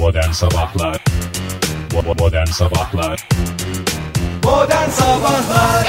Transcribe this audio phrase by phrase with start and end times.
[0.00, 1.04] Modern Sabahlar
[2.18, 3.28] Modern Sabahlar
[4.44, 5.86] Modern Sabahlar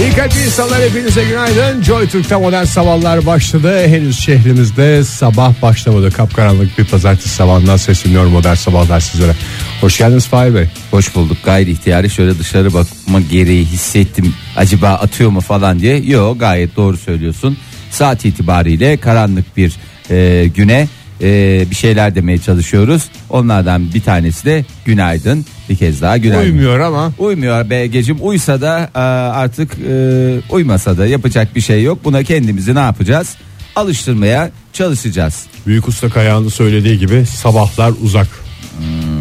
[0.00, 1.82] İyi kalpli insanlar hepinize günaydın.
[1.82, 3.86] Joy Türk'te modern sabahlar başladı.
[3.88, 6.12] Henüz şehrimizde sabah başlamadı.
[6.12, 9.32] Kapkaranlık bir pazartesi sabahından sesleniyor modern sabahlar sizlere.
[9.80, 10.66] Hoş geldiniz Fahir Bey.
[10.90, 16.40] Hoş bulduk gayri ihtiyari şöyle dışarı bakma gereği hissettim acaba atıyor mu falan diye yok
[16.40, 17.58] gayet doğru söylüyorsun
[17.90, 19.76] saat itibariyle karanlık bir
[20.10, 20.88] e, güne
[21.22, 26.80] e, bir şeyler demeye çalışıyoruz onlardan bir tanesi de günaydın bir kez daha günaydın Uymuyor
[26.80, 32.22] ama Uymuyor BG'cim uysa da e, artık e, uymasa da yapacak bir şey yok buna
[32.22, 33.36] kendimizi ne yapacağız
[33.76, 38.28] alıştırmaya çalışacağız Büyük Usta Kayağan'ın söylediği gibi sabahlar uzak.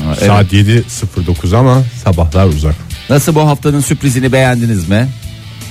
[0.07, 0.27] evet.
[0.27, 2.76] Saat 7.09 ama sabahlar uzak.
[3.09, 5.07] nasıl bu haftanın sürprizini beğendiniz mi?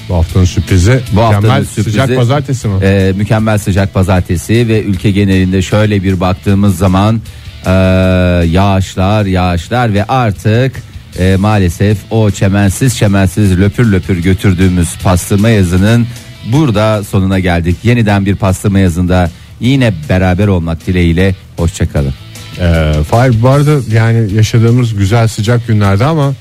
[0.09, 2.75] Bu haftanın sürprizi Bu haftanın mükemmel sürprizi- sıcak pazartesi mi?
[2.83, 7.21] Ee, mükemmel sıcak pazartesi ve ülke genelinde şöyle bir baktığımız zaman
[7.67, 7.71] e,
[8.51, 10.83] yağışlar yağışlar ve artık
[11.19, 16.07] e, maalesef o çemensiz çemensiz löpür löpür götürdüğümüz pastırma yazının
[16.53, 17.77] burada sonuna geldik.
[17.85, 19.31] Yeniden bir pastırma yazında
[19.61, 22.15] yine beraber olmak dileğiyle hoşçakalın.
[22.61, 26.35] Ee, Fahir bu arada yani yaşadığımız güzel sıcak günlerde ama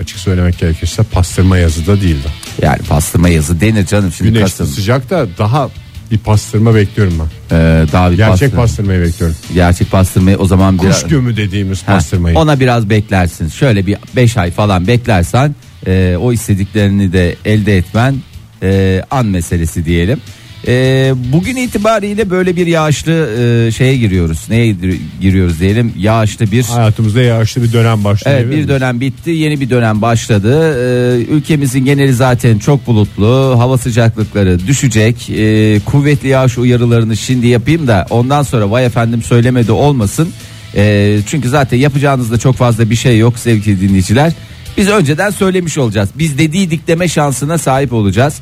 [0.00, 2.28] açık söylemek gerekirse pastırma yazı da değildi.
[2.62, 4.66] Yani pastırma yazı denir canım şimdi Güneşli Kasım.
[4.66, 5.68] sıcak da daha
[6.10, 7.56] bir pastırma bekliyorum ben.
[7.56, 9.36] Ee, daha bir Gerçek pastırma- pastırmayı bekliyorum.
[9.54, 12.38] Gerçek pastırmayı o zaman biraz Kuş gömü dediğimiz Ha, pastırmayı.
[12.38, 13.48] Ona biraz beklersin.
[13.48, 15.54] Şöyle bir 5 ay falan beklersen
[15.86, 18.14] e, o istediklerini de elde etmen
[18.62, 20.20] e, an meselesi diyelim.
[20.66, 24.38] E, bugün itibariyle böyle bir yağışlı e, şeye giriyoruz.
[24.50, 25.92] Neye gir- giriyoruz diyelim?
[25.98, 28.38] Yağışlı bir Hayatımızda yağışlı bir dönem başlıyor.
[28.40, 33.78] Evet bir dönem bitti yeni bir dönem başladı Ee, ülkemizin geneli zaten çok bulutlu hava
[33.78, 40.28] sıcaklıkları düşecek Ee, kuvvetli yağış uyarılarını şimdi yapayım da ondan sonra vay efendim söylemedi olmasın
[40.74, 44.32] Ee, çünkü zaten yapacağınızda çok fazla bir şey yok sevgili dinleyiciler
[44.76, 48.34] biz önceden söylemiş olacağız biz dediydik deme şansına sahip olacağız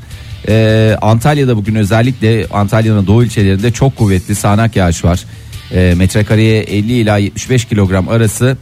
[0.48, 5.24] Ee, Antalya'da bugün özellikle Antalya'nın doğu ilçelerinde çok kuvvetli sağanak yağış var
[5.72, 8.56] Ee, metrekareye 50 ila 75 kilogram arası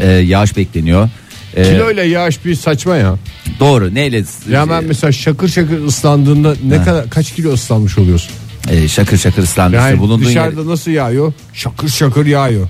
[0.00, 1.08] e, yağış bekleniyor.
[1.56, 3.14] E, Kiloyla yağış bir saçma ya.
[3.60, 8.30] doğru neyle Ya ben mesela şakır şakır ıslandığında ne kadar kaç kilo ıslanmış oluyorsun?
[8.70, 9.86] e, şakır şakır ıslanmıştır.
[9.88, 11.32] Yani Bulunduğun dışarıda nasıl yağıyor?
[11.52, 12.68] Şakır şakır yağıyor.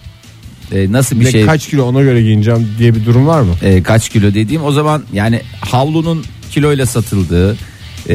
[0.73, 3.41] yer- e, nasıl bir Ne şey kaç kilo ona göre giyineceğim diye bir durum var
[3.41, 3.55] mı?
[3.63, 7.57] e, kaç kilo dediğim o zaman yani havlunun kiloyla satıldığı
[8.09, 8.15] e,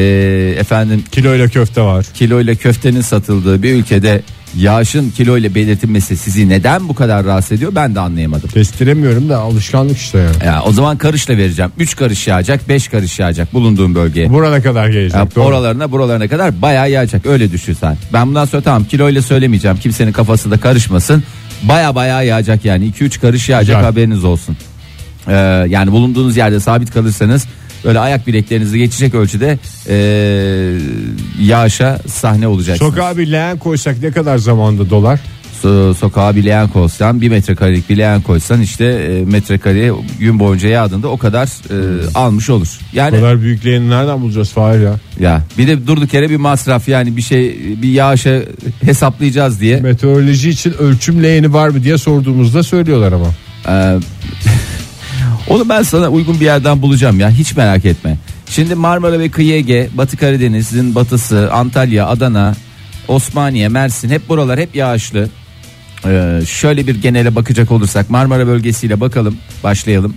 [0.60, 2.06] efendim Kiloyla köfte var.
[2.14, 4.22] kiloyla köftenin satıldığı bir ülkede
[4.58, 8.50] yağışın kiloyla belirtilmesi sizi neden bu kadar rahatsız ediyor ben de anlayamadım.
[8.50, 10.46] Kestiremiyorum da alışkanlık işte yani.
[10.46, 11.72] Ya, o zaman karışla vereceğim.
[11.80, 14.30] 3 karış yağacak 5 karış yağacak bulunduğum bölgeye.
[14.34, 15.16] Burana kadar gelecek.
[15.20, 15.46] Ya, doğru.
[15.46, 17.98] oralarına buralarına kadar bayağı yağacak öyle düşün sen.
[18.14, 21.24] Ben bundan sonra tamam kiloyla söylemeyeceğim kimsenin kafası da karışmasın.
[21.64, 23.84] Baya baya yağacak yani 2-3 karış yağacak Güzel.
[23.92, 24.58] haberiniz olsun.
[25.28, 25.34] Ee,
[25.70, 27.46] yani bulunduğunuz yerde sabit kalırsanız
[27.86, 30.72] böyle ayak bileklerinizi geçecek ölçüde ee,
[31.42, 32.92] yağışa sahne olacaksınız.
[32.92, 35.20] Sokağa bir leğen koysak ne kadar zamanda dolar?
[35.64, 40.70] So- sokağa bir leğen koysan bir metrekarelik bir leğen koysan işte e, metrekare gün boyunca
[40.70, 42.68] yağdığında o kadar e, almış olur.
[42.94, 44.96] Bu Yani kadar büyük leğeni nereden bulacağız Fahir ya?
[45.20, 48.40] ya bir de durduk yere bir masraf yani bir şey bir yağışa
[48.86, 49.80] hesaplayacağız diye.
[49.80, 53.28] Meteoroloji için ölçüm leğeni var mı diye sorduğumuzda söylüyorlar ama.
[53.68, 54.00] Ee,
[55.50, 58.18] onu ben sana uygun bir yerden bulacağım ya hiç merak etme.
[58.50, 62.56] Şimdi Marmara ve Kıyı Ege, Batı Karadeniz'in batısı, Antalya, Adana,
[63.08, 65.30] Osmaniye, Mersin hep buralar hep yağışlı.
[66.06, 70.14] Ee, şöyle bir genele bakacak olursak Marmara bölgesiyle bakalım başlayalım.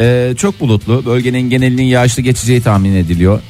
[0.00, 3.40] Ee, çok bulutlu bölgenin genelinin yağışlı geçeceği tahmin ediliyor.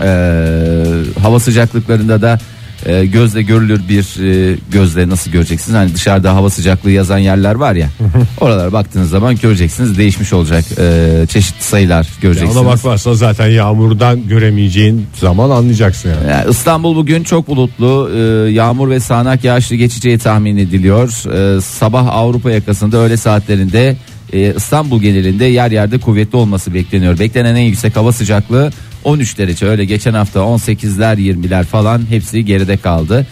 [0.00, 2.38] Ee, hava sıcaklıklarında da
[2.86, 4.20] e, gözle görülür bir
[4.52, 5.78] e, gözle nasıl göreceksiniz?
[5.78, 7.88] Hani dışarıda hava sıcaklığı yazan yerler var ya.
[8.40, 10.64] oralara baktığınız zaman göreceksiniz değişmiş olacak.
[10.78, 12.56] Ee, çeşitli sayılar göreceksiniz.
[12.56, 16.30] Ona bakmazsa zaten yağmurdan göremeyeceğin zaman anlayacaksın yani.
[16.30, 18.18] Yani İstanbul bugün çok bulutlu, e,
[18.50, 21.08] yağmur ve sağanak yağışlı geçeceği tahmin ediliyor.
[21.56, 23.96] E, sabah Avrupa yakasında öğle saatlerinde
[24.32, 27.18] e, İstanbul genelinde yer yerde kuvvetli olması bekleniyor.
[27.18, 28.70] Beklenen en yüksek hava sıcaklığı
[29.04, 29.66] 13 derece.
[29.66, 33.26] Öyle geçen hafta 18'ler 20'ler falan hepsi geride kaldı.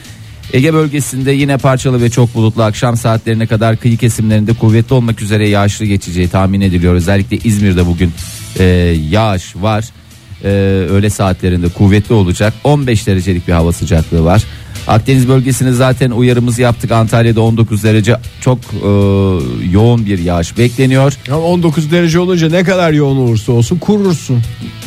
[0.52, 5.48] Ege bölgesinde yine parçalı ve çok bulutlu akşam saatlerine kadar kıyı kesimlerinde kuvvetli olmak üzere
[5.48, 6.94] yağışlı geçeceği tahmin ediliyor.
[6.94, 8.12] Özellikle İzmir'de bugün
[8.58, 8.64] e,
[9.10, 9.84] yağış var.
[10.44, 10.48] E,
[10.90, 12.54] öğle saatlerinde kuvvetli olacak.
[12.64, 14.44] 15 derecelik bir hava sıcaklığı var.
[14.90, 16.92] Akdeniz bölgesini zaten uyarımızı yaptık.
[16.92, 18.88] Antalya'da 19 derece çok e,
[19.72, 24.42] yoğun bir yağış bekleniyor Ya 19 derece olunca ne kadar yoğun olursa olsun kurursun.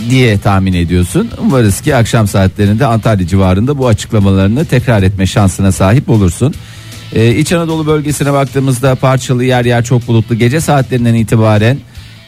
[0.09, 1.29] diye tahmin ediyorsun.
[1.41, 6.53] Umarız ki akşam saatlerinde Antalya civarında bu açıklamalarını tekrar etme şansına sahip olursun.
[7.13, 10.35] Ee, İç Anadolu bölgesine baktığımızda parçalı yer yer çok bulutlu.
[10.35, 11.77] Gece saatlerinden itibaren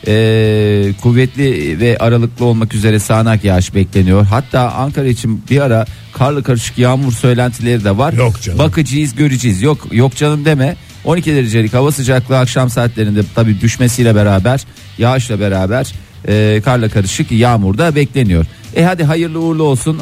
[0.08, 4.26] e, kuvvetli ve aralıklı olmak üzere sağanak yağış bekleniyor.
[4.26, 8.14] Hatta Ankara için bir ara karlı karışık yağmur söylentileri de var.
[8.14, 8.60] Yok canım.
[8.60, 9.62] Bakacağız göreceğiz.
[9.62, 10.76] Yok yok canım deme.
[11.06, 14.66] 12 derecelik hava sıcaklığı akşam saatlerinde tabi düşmesiyle beraber
[14.98, 15.94] yağışla beraber
[16.28, 18.46] e, karla karışık yağmur da bekleniyor.
[18.76, 20.02] E hadi hayırlı uğurlu olsun e,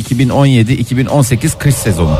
[0.00, 2.18] 2017-2018 kış sezonu.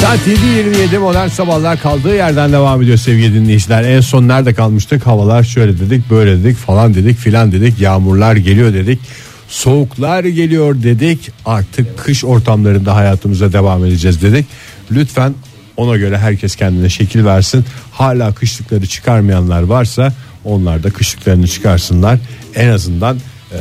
[0.00, 3.84] Saat 7.27 modern sabahlar kaldığı yerden devam ediyor sevgili dinleyiciler.
[3.84, 5.06] En son nerede kalmıştık?
[5.06, 7.80] Havalar şöyle dedik, böyle dedik, falan dedik, filan dedik.
[7.80, 9.00] Yağmurlar geliyor dedik.
[9.48, 11.30] Soğuklar geliyor dedik.
[11.46, 14.46] Artık kış ortamlarında hayatımıza devam edeceğiz dedik.
[14.92, 15.34] Lütfen
[15.76, 17.64] ona göre herkes kendine şekil versin.
[17.92, 20.12] Hala kışlıkları çıkarmayanlar varsa
[20.44, 22.18] onlar da kışlıklarını çıkarsınlar.
[22.54, 23.18] En azından
[23.52, 23.58] eee,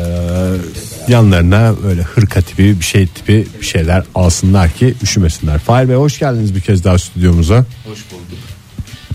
[1.10, 5.60] yanlarına böyle hırka tipi bir şey tipi bir şeyler alsınlar ki üşümesinler.
[5.60, 7.66] Fahir Bey hoş geldiniz bir kez daha stüdyomuza.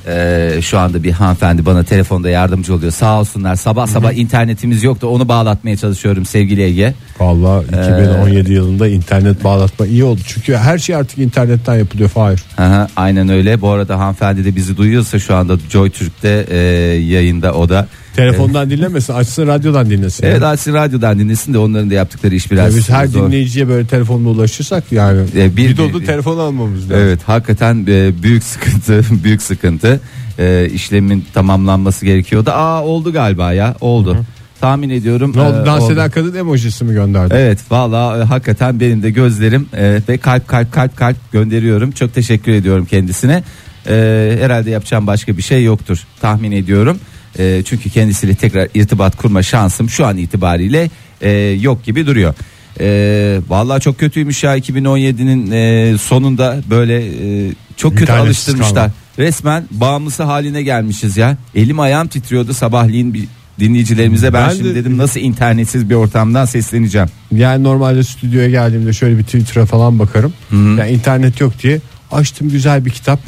[0.07, 2.93] Ee, şu anda bir hanımefendi bana telefonda yardımcı oluyor.
[2.93, 3.57] Sağ olsunlar.
[3.57, 5.07] Sabah sabah internetimiz yoktu.
[5.07, 6.95] Onu bağlatmaya çalışıyorum sevgili Ege.
[7.21, 10.21] Valla 2017 yılında internet bağlatma iyi oldu.
[10.27, 12.43] Çünkü her şey artık internetten yapılıyor Fahir.
[12.59, 13.61] Aha, aynen öyle.
[13.61, 16.57] Bu arada hanımefendi de bizi duyuyorsa şu anda Joy Türk'te e,
[16.99, 17.89] yayında o da.
[18.17, 20.27] Telefondan dinlemesin açsın radyodan dinlesin.
[20.27, 23.27] Evet Asil Radyo'dan dinlesin de onların da yaptıkları iş biraz Ya biz her zor.
[23.27, 26.97] dinleyiciye böyle telefonla ulaşırsak yani E, bir- bir, dolu telefon almamız lazım.
[27.07, 30.01] Evet hakikaten e, büyük sıkıntı büyük sıkıntı
[30.39, 32.51] E, işlemin tamamlanması gerekiyordu.
[32.51, 34.17] Aa oldu galiba ya oldu.
[34.61, 35.33] Tahmin ediyorum.
[35.37, 37.35] Ne oldu e, dans eden kadın emojisi mi gönderdi?
[37.37, 41.91] Evet valla e, hakikaten benim de gözlerim e, ve kalp kalp kalp kalp gönderiyorum.
[41.93, 43.43] Çok teşekkür ediyorum kendisine.
[43.89, 46.99] E, herhalde yapacağım başka bir şey yoktur tahmin ediyorum.
[47.39, 50.91] E, çünkü kendisiyle tekrar irtibat kurma şansım şu an itibariyle
[51.21, 52.35] e, yok gibi duruyor.
[52.81, 58.75] E, vallahi çok kötüymüş ya 2017'nin e, sonunda böyle e, çok kötü İnternetsiz alıştırmışlar.
[58.75, 58.93] kalma.
[59.19, 61.37] Resmen bağımlısı haline gelmişiz ya.
[61.55, 63.25] Elim ayağım titriyordu sabahleyin bir
[63.61, 67.09] dinleyicilerimize ben, Ben şimdi de- dedim nasıl internetsiz bir ortamdan sesleneceğim.
[67.33, 70.33] Yani normalde stüdyoya geldiğimde şöyle bir Twitter'a falan bakarım.
[70.53, 71.81] Yani internet yok diye
[72.13, 73.21] açtım güzel bir kitap.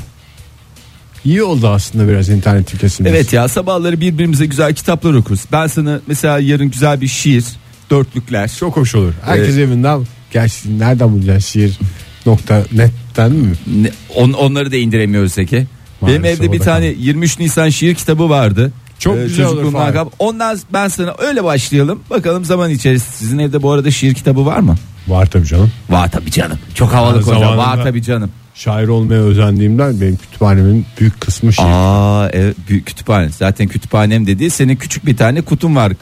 [1.26, 3.14] İyi oldu aslında biraz internetin kesilmesi.
[3.17, 5.40] Evet ya sabahları birbirimize güzel kitaplar okuruz.
[5.52, 7.44] Ben sana mesela yarın güzel bir şiir,
[7.90, 8.50] dörtlükler.
[8.61, 9.12] Çok hoş olur.
[9.25, 11.78] Herkes evinden gerçi nereden bulacaksın şiir
[12.26, 13.52] nokta netten mi?
[13.67, 15.67] Ne- on, onları da indiremiyoruz Zeki.
[16.00, 18.73] Maalesef Benim evde o bir da tane 23 Nisan şiir kitabı vardı.
[18.99, 19.93] Çok güzel olur Fahir.
[19.93, 22.00] kal- Ondan ben sana öyle başlayalım.
[22.11, 24.76] Bakalım zaman içerisinde sizin evde bu arada şiir kitabı var mı?
[25.08, 25.70] Var tabii canım.
[25.90, 26.58] Var tabii canım.
[26.75, 27.38] Çok havalı Ha, koca.
[27.38, 28.31] zamanında- Var tabii canım.
[28.56, 31.64] Şair olmaya özendiğimden benim kütüphanemin büyük kısmı şiir.
[31.68, 33.28] Aa evet, büyük kütüphane.
[33.28, 35.92] Zaten kütüphanem dediği senin küçük bir tane kutun var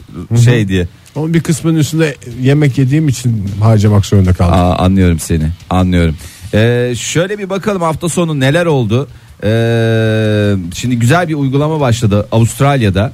[0.43, 0.87] şey diye.
[1.15, 4.53] Onun bir kısmının üstünde yemek yediğim için harcamak zorunda kaldım.
[4.53, 6.15] Aa, anlıyorum seni anlıyorum.
[6.53, 9.07] Ee, şöyle bir bakalım hafta sonu neler oldu.
[9.43, 13.13] Ee, şimdi güzel bir uygulama başladı Avustralya'da.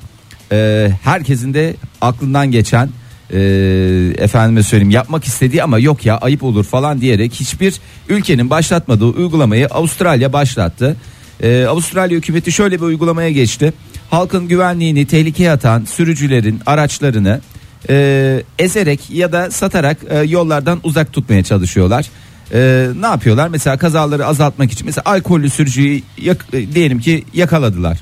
[0.52, 2.90] Ee, herkesin de aklından geçen
[3.34, 3.40] e,
[4.18, 7.74] efendime söyleyeyim yapmak istediği ama yok ya ayıp olur falan diyerek hiçbir
[8.10, 10.96] ülkenin başlatmadığı uygulamayı Avustralya başlattı.
[11.44, 13.74] Ee, Avustralya hükümeti şöyle bir uygulamaya geçti.
[14.10, 17.42] Halkın güvenliğini tehlikeye atan sürücülerin araçlarını
[17.90, 22.10] e, ezerek ya da satarak e, yollardan uzak tutmaya çalışıyorlar.
[22.54, 23.48] E, ne yapıyorlar?
[23.48, 27.98] Mesela kazaları azaltmak için mesela alkollü sürücüyü yak- e, diyelim ki yakaladılar.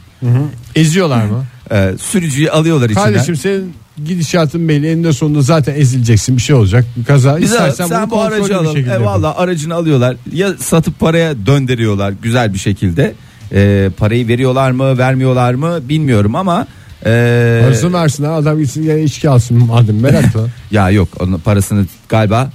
[0.75, 1.46] Eziyorlar mı?
[1.72, 3.03] E, sürücüyü alıyorlar içinden.
[3.03, 3.74] Kardeşim senin
[4.06, 8.12] gidişatın belli eninde sonunda zaten ezileceksin bir şey olacak bir kaza Güzel, istersen sen bunu
[8.12, 8.89] bu aracı alalım.
[8.89, 10.15] E, valla aracını alıyorlar.
[10.34, 13.13] Ya satıp paraya döndürüyorlar güzel bir şekilde.
[13.53, 16.68] E, parayı veriyorlar mı vermiyorlar mı bilmiyorum ama
[17.06, 20.46] e, Parasını versinler adam gitsin gene içki alsın madem merakla.
[20.72, 22.51] Ya yok onun parasını galiba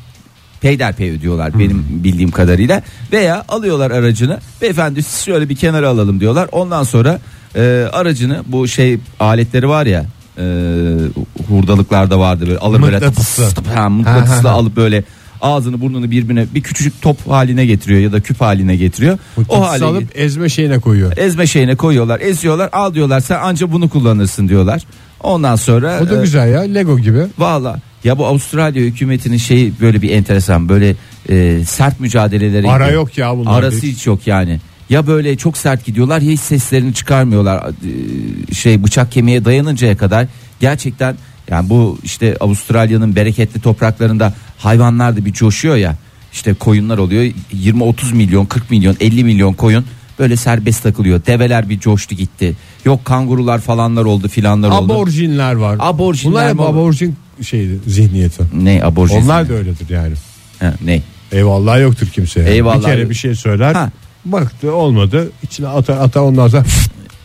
[0.60, 2.82] peyderpey ödüyorlar benim bildiğim kadarıyla
[3.12, 7.18] veya alıyorlar aracını beyefendi siz şöyle bir kenara alalım diyorlar ondan sonra
[7.56, 10.04] e, aracını bu şey aletleri var ya
[10.38, 10.42] e,
[11.48, 13.48] hurdalıklarda vardı böyle alır böyle Mıknatıslı.
[13.48, 15.04] tıp tıp, ha, mıknatıslı alıp böyle
[15.40, 19.60] ağzını burnunu birbirine bir küçücük top haline getiriyor ya da küp haline getiriyor o O
[19.68, 21.16] hale alıp ezme şeyine koyuyor.
[21.16, 24.82] ezme şeyine koyuyorlar eziyorlar al diyorlar sen anca bunu kullanırsın diyorlar
[25.20, 27.20] ondan sonra O da e, güzel ya Lego gibi.
[27.38, 30.94] Valla ya bu Avustralya hükümetinin şeyi böyle bir enteresan böyle
[31.28, 32.70] e, sert mücadeleleri.
[32.70, 33.58] Ara yok ya bunlar.
[33.58, 34.60] Arası hiç yok yani.
[34.90, 37.64] Ya böyle çok sert gidiyorlar ya hiç seslerini çıkarmıyorlar.
[38.50, 40.26] E, Şey bıçak kemiğe dayanıncaya kadar
[40.60, 41.16] gerçekten
[41.50, 45.96] yani bu işte Avustralya'nın bereketli topraklarında hayvanlar da bir coşuyor ya.
[46.32, 49.84] İşte koyunlar oluyor 20-30 milyon 40 milyon 50 milyon koyun
[50.18, 51.26] böyle serbest takılıyor.
[51.26, 52.54] Develer bir coştu gitti.
[52.84, 54.92] Yok kangurular falanlar oldu filanlar oldu.
[54.92, 55.76] Aborjinler var.
[55.80, 56.62] Aborjinler Bunlar hep mi?
[56.62, 58.42] aborjin şeydi zihniyeti.
[58.54, 59.16] Ne aborjin?
[59.22, 60.14] Onlar da öyledir yani.
[60.60, 61.02] Ha, ne?
[61.32, 62.48] Eyvallah yoktur kimseye.
[62.50, 62.78] Eyvallah.
[62.78, 63.74] Bir kere bir şey söyler.
[63.74, 63.90] Ha.
[64.24, 65.30] Baktı olmadı.
[65.42, 66.64] İçine atar atar ondan sonra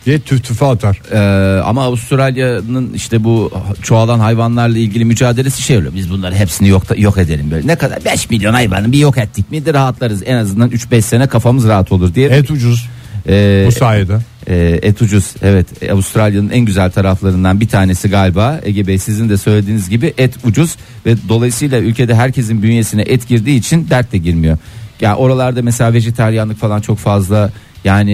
[0.06, 1.00] diye tüf tüfe atar.
[1.12, 3.52] Ee, ama Avustralya'nın işte bu
[3.82, 5.94] çoğalan hayvanlarla ilgili mücadelesi şey öyle.
[5.94, 7.66] Biz bunları hepsini yok yok edelim böyle.
[7.66, 10.22] Ne kadar 5 milyon hayvanı bir yok ettik miydi rahatlarız.
[10.26, 12.28] En azından 3-5 sene kafamız rahat olur diye.
[12.28, 12.88] Et ucuz
[13.28, 14.18] Ee, bu sayede.
[14.46, 15.34] e, et ucuz.
[15.42, 15.66] Evet.
[15.92, 18.60] Avustralya'nın en güzel taraflarından bir tanesi galiba.
[18.64, 20.76] Ege Bey sizin de söylediğiniz gibi et ucuz
[21.06, 24.58] ve dolayısıyla ülkede herkesin bünyesine et girdiği için dert de girmiyor.
[25.00, 27.50] Ya oralarda mesela vejetaryenlik falan çok fazla
[27.84, 28.12] yani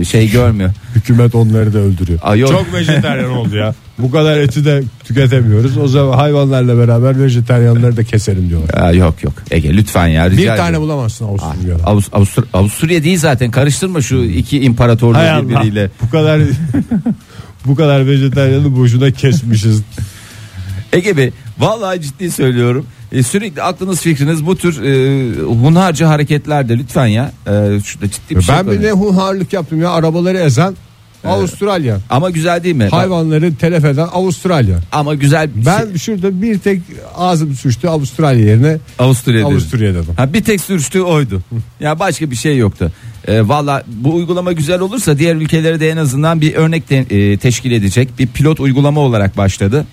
[0.00, 0.70] e, şey görmüyor.
[0.94, 2.18] Hükümet onları da öldürüyor.
[2.22, 2.50] Aa, yok.
[2.50, 3.74] Çok vejetaryen oldu ya.
[3.98, 5.76] Bu kadar eti de tüketemiyoruz.
[5.78, 8.74] O zaman hayvanlarla beraber vejetaryenleri de keselim diyorlar.
[8.82, 10.56] Aa, yok yok Ege lütfen ya rica Bir ederim.
[10.56, 11.82] tane bulamazsın Avusturya'da.
[11.82, 15.90] Avust- Avustur- Avusturya değil zaten karıştırma şu iki imparatorluğu Hay Allah, birbiriyle.
[16.02, 16.40] Bu kadar
[17.66, 19.82] bu kadar vejetaryanı boşuna kesmişiz.
[20.92, 22.86] Ege Bey vallahi ciddi söylüyorum.
[23.12, 27.32] E, sürekli aklınız fikriniz bu tür e, hunharca hareketlerde lütfen ya.
[27.46, 28.96] E, şurada ciddi bir şey ben bir ne koyun.
[28.96, 30.74] hunharlık yaptım ya arabaları ezen
[31.24, 31.98] Avustralya.
[32.10, 32.84] Ama güzel değil mi?
[32.88, 34.78] Hayvanları telef eden Avustralya.
[34.92, 35.98] Ama güzel bir Ben şey.
[35.98, 36.82] şurada bir tek
[37.16, 39.52] ağzım suçtu Avustralya yerine Avusturya dedim.
[39.52, 40.14] Avusturya dedim.
[40.16, 41.42] Ha, bir tek sürüştüğü oydu.
[41.80, 42.92] ya başka bir şey yoktu.
[43.28, 47.36] E, Valla bu uygulama güzel olursa diğer ülkelere de en azından bir örnek te- e,
[47.38, 49.86] teşkil edecek bir pilot uygulama olarak başladı.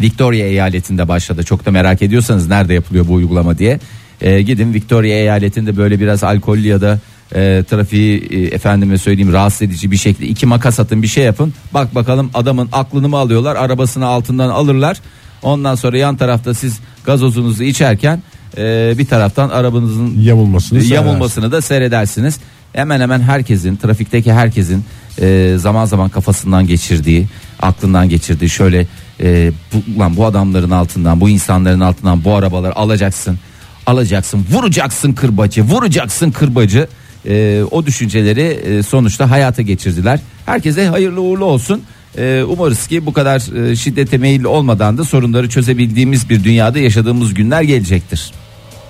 [0.00, 1.42] Victoria eyaletinde başladı.
[1.42, 3.78] Çok da merak ediyorsanız nerede yapılıyor bu uygulama diye.
[4.20, 6.98] E, gidin Victoria eyaletinde böyle biraz alkollü ya da
[7.34, 11.54] e, trafiği e, efendime söyleyeyim rahatsız edici bir şekilde iki makas atın bir şey yapın.
[11.74, 15.00] Bak bakalım adamın aklını mı alıyorlar arabasını altından alırlar.
[15.42, 18.22] Ondan sonra yan tarafta siz gazozunuzu içerken
[18.56, 22.40] e, bir taraftan arabanızın Yamulmasını yamulmasını da seyredersiniz.
[22.72, 24.84] Hemen hemen herkesin trafikteki herkesin
[25.20, 27.26] e, zaman zaman kafasından geçirdiği
[27.62, 28.86] aklından geçirdiği şöyle
[29.20, 33.38] e, bu, lan bu adamların altından bu insanların altından bu arabaları alacaksın
[33.86, 36.88] alacaksın vuracaksın kırbacı vuracaksın kırbacı
[37.28, 40.20] E, o düşünceleri e, sonuçta hayata geçirdiler.
[40.46, 41.82] Herkese hayırlı uğurlu olsun.
[42.18, 47.34] E, umarız ki bu kadar e, şiddete meyilli olmadan da sorunları çözebildiğimiz bir dünyada yaşadığımız
[47.34, 48.32] günler gelecektir.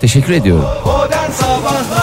[0.00, 0.65] Teşekkür ediyorum.
[0.87, 2.00] Modern Sabahlar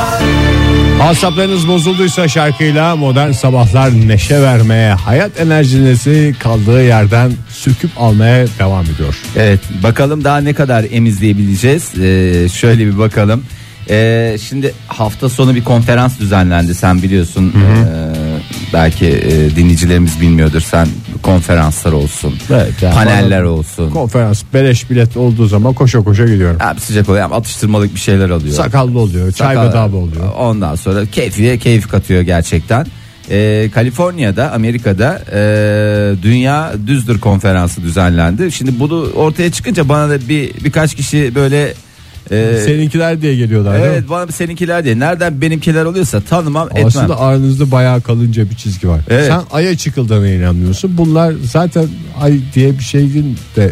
[1.02, 9.22] Asaplarınız bozulduysa şarkıyla modern sabahlar neşe vermeye, hayat enerjinizi kaldığı yerden söküp almaya devam ediyor.
[9.36, 12.00] Evet bakalım daha ne kadar emizleyebileceğiz.
[12.00, 13.44] Ee, şöyle bir bakalım.
[13.90, 17.54] Ee, şimdi hafta sonu bir konferans düzenlendi sen biliyorsun.
[17.56, 18.27] Ee,
[18.74, 20.62] belki e, dinleyicilerimiz bilmiyordur.
[20.62, 20.88] Sen
[21.22, 22.34] konferanslar olsun.
[22.52, 23.92] Evet, yani paneller olsun.
[23.92, 26.58] Konferans beleş bilet olduğu zaman koşa koşa gidiyorum.
[26.62, 28.54] Abi sıcak oluyor atıştırmalık bir şeyler alıyor.
[28.54, 30.34] Sakallı oluyor, çay Sakal- bedava oluyor.
[30.38, 32.88] Ondan sonra keyfiye keyif katıyor gerçekten.
[33.30, 35.40] Ee, Kaliforniya'da Amerika'da e,
[36.24, 38.52] Dünya Düzdür konferansı düzenlendi.
[38.52, 41.74] Şimdi bunu ortaya çıkınca bana da bir birkaç kişi böyle
[42.32, 46.86] e, Seninkiler diye geliyorlar evet bana seninkiler diye nereden benimkiler oluyorsa tanımam etmem.
[46.86, 49.02] Aslında aranızda bayağı kalınca bir çizgi var.
[49.10, 49.28] Evet.
[49.28, 50.98] Sen aya çıkıldığına inanmıyorsun.
[50.98, 51.88] Bunlar zaten
[52.22, 53.72] ay diye bir şeyin de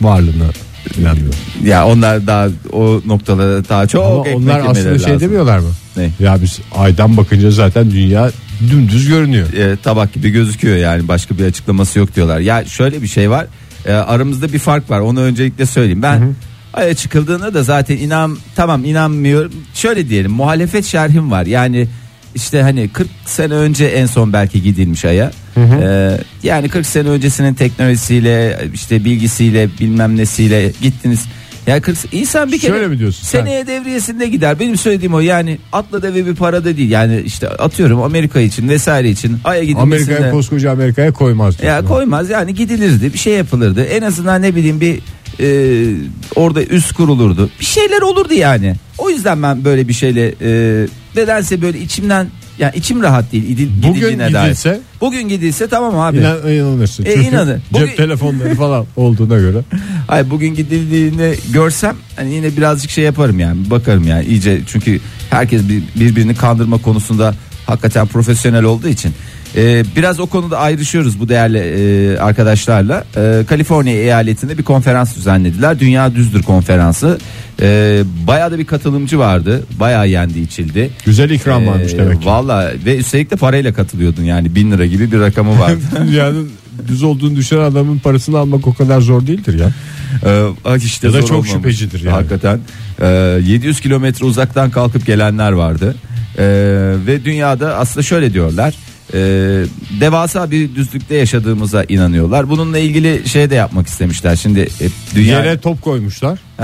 [0.00, 0.50] varlığına
[0.98, 1.34] inanmıyor.
[1.64, 5.20] Ya onlar daha o noktalara daha çok Ama ekmek onlar aslında şey lazım.
[5.20, 5.70] demiyorlar mı?
[5.96, 6.10] Ne?
[6.20, 8.30] Ya biz aydan bakınca zaten dünya
[8.70, 9.52] dümdüz görünüyor.
[9.52, 12.40] e, tabak gibi gözüküyor yani başka bir açıklaması yok diyorlar.
[12.40, 13.46] Ya şöyle bir şey var
[13.86, 16.34] e, aramızda bir fark var onu öncelikle söyleyeyim ben
[16.74, 21.86] aya çıkıldığında da zaten inan tamam inanmıyorum şöyle diyelim muhalefet şerhim var yani
[22.34, 26.10] işte hani 40 sene önce en son belki gidilmiş aya E,
[26.42, 31.26] yani 40 sene öncesinin teknolojisiyle işte bilgisiyle bilmem nesiyle gittiniz
[31.66, 33.40] ya 40 insan bir kere Şöyle mi diyorsun sen?
[33.40, 34.60] seneye devriyesinde gider.
[34.60, 36.90] Benim söylediğim o yani atla deve bir para da değil.
[36.90, 40.12] Yani işte atıyorum Amerika için vesaire için aya gidilmesinde.
[40.12, 41.62] Amerika'ya koskoca Amerika'ya koymaz.
[41.62, 43.84] Ya koymaz yani gidilirdi bir şey yapılırdı.
[43.84, 45.00] En azından ne bileyim bir
[45.40, 45.46] e,
[46.36, 47.50] orada üst kurulurdu.
[47.60, 48.74] Bir şeyler olurdu yani.
[48.98, 52.26] O yüzden ben böyle bir şeyle e, nedense böyle içimden
[52.58, 53.44] yani içim rahat değil.
[53.46, 54.44] Gidil, Bugün gidildiğine dair.
[54.44, 56.18] gidilse Bugün gidilse tamam abi.
[56.18, 57.04] inan, inanırsın.
[57.04, 57.54] E, Çünkü inanın.
[57.56, 59.58] cep Bugün- telefonları falan olduğuna göre.
[60.06, 65.62] Hayır bugün gidildiğini görsem hani yine birazcık şey yaparım yani bakarım yani iyice çünkü herkes
[65.68, 67.34] bir- birbirini kandırma konusunda
[67.66, 69.12] hakikaten profesyonel olduğu için
[69.56, 73.04] Ee, biraz o konuda ayrışıyoruz bu değerli e, arkadaşlarla.
[73.16, 75.80] Ee, Kaliforniya eyaletinde bir konferans düzenlediler.
[75.80, 77.18] Dünya Düzdür konferansı.
[77.62, 79.62] Ee, bayağı da bir katılımcı vardı.
[79.80, 80.90] Bayağı yendi içildi.
[81.04, 82.26] Güzel ikram varmış Ee, demek ki.
[82.26, 85.80] Valla ve üstelik de parayla katılıyordun yani bin lira gibi bir rakamı vardı.
[86.08, 86.50] Dünyanın
[86.88, 89.70] düz olduğunu düşünen adamın parasını almak o kadar zor değildir ya.
[90.70, 91.50] Ee, işte Ya da çok olmamış.
[91.50, 92.10] şüphecidir yani.
[92.14, 92.60] Hakikaten.
[93.00, 93.06] Ee,
[93.46, 95.94] 700 kilometre uzaktan kalkıp gelenler vardı.
[96.38, 96.44] Ee,
[97.06, 98.74] ve dünyada aslında şöyle diyorlar.
[99.14, 99.64] Ee,
[100.00, 102.48] devasa bir düzlükte yaşadığımıza inanıyorlar.
[102.50, 104.36] Bununla ilgili şey de yapmak istemişler.
[104.36, 106.38] Şimdi e, dünya Yere top koymuşlar.
[106.56, 106.62] He,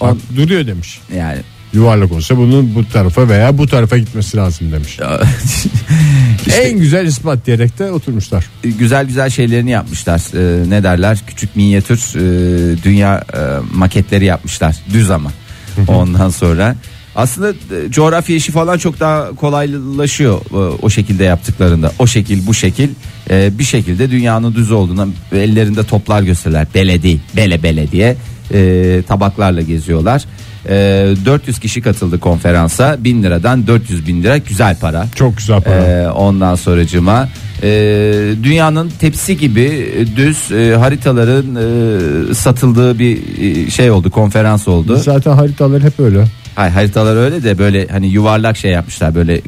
[0.00, 1.00] Bak, on- duruyor demiş.
[1.16, 1.38] yani
[1.72, 4.98] yuvarlak olsa bunun bu tarafa veya bu tarafa gitmesi lazım demiş.
[6.62, 8.46] En güzel ispat diyerek de oturmuşlar.
[8.62, 10.20] güzel güzel şeylerini yapmışlar.
[10.34, 11.18] Ee, ne derler?
[11.26, 13.38] Küçük minyatür e, dünya e,
[13.74, 14.76] maketleri yapmışlar.
[14.92, 15.32] Düz ama.
[15.88, 16.76] Ondan sonra
[17.16, 21.92] aslında e, coğrafya işi falan çok daha kolaylaşıyor e, o şekilde yaptıklarında.
[21.98, 22.88] O şekil bu şekil
[23.30, 26.66] e, bir şekilde dünyanın düz olduğuna ellerinde toplar gösterirler.
[26.74, 28.16] Bele değil, bele bele diye
[29.02, 30.24] tabaklarla geziyorlar.
[30.68, 30.72] E,
[31.24, 33.04] 400 kişi katıldı konferansa.
[33.04, 35.06] 1000 liradan 400 bin lira güzel para.
[35.14, 36.12] Çok güzel para.
[36.14, 37.28] Ondan sonracıma
[37.62, 37.68] e,
[38.42, 40.50] dünyanın tepsi gibi düz
[40.80, 41.54] haritaların
[42.32, 43.20] satıldığı bir
[43.70, 44.96] şey oldu konferans oldu.
[44.96, 46.24] Zaten haritalar hep öyle.
[46.54, 49.40] Hayır haritalar öyle de böyle hani yuvarlak şey yapmışlar böyle e,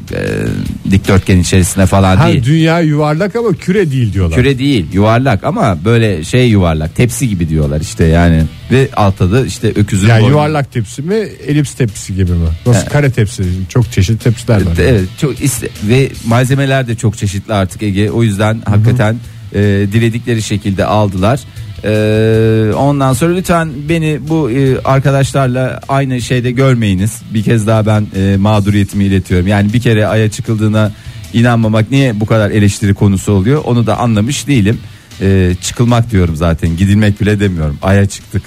[0.91, 2.43] dikdörtgen içerisine falan Ha, değil.
[2.43, 4.37] dünya yuvarlak ama küre değil diyorlar.
[4.37, 9.45] Küre değil yuvarlak ama böyle şey yuvarlak tepsi gibi diyorlar işte yani ve altta da
[9.45, 11.15] işte öküzün yani boynu- yuvarlak tepsi mi
[11.47, 12.47] elips tepsi gibi mi?
[12.65, 14.73] Nasıl kare tepsi çok çeşitli tepsiler var.
[14.79, 18.11] Evet çok iste- ve malzemeler de çok çeşitli artık Ege.
[18.11, 19.15] O yüzden hakikaten
[19.55, 19.59] e,
[19.91, 21.39] diledikleri şekilde aldılar.
[21.83, 27.21] E, ondan sonra lütfen beni bu e, arkadaşlarla aynı şeyde görmeyiniz.
[27.33, 29.47] Bir kez daha ben e, mağduriyetimi iletiyorum.
[29.47, 30.91] Yani bir kere aya çıkıldığına
[31.33, 33.61] inanmamak niye bu kadar eleştiri konusu oluyor?
[33.65, 34.79] Onu da anlamış değilim.
[35.21, 36.77] E, çıkılmak diyorum zaten.
[36.77, 37.77] Gidilmek bile demiyorum.
[37.81, 38.43] Aya çıktık.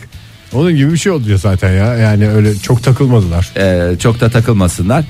[0.53, 1.97] Onun gibi bir şey oluyor zaten ya.
[1.97, 3.53] Yani öyle çok takılmadılar.
[3.57, 5.05] Ee, çok da takılmasınlar.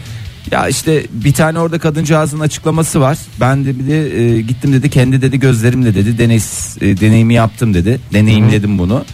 [0.50, 3.18] Ya işte bir tane orada kadıncağızın açıklaması var.
[3.40, 6.36] Ben de bir de e, gittim dedi kendi dedi gözlerimle dedi deney,
[6.80, 8.00] e, deneyimi yaptım dedi.
[8.12, 9.04] Deneyimledim bunu.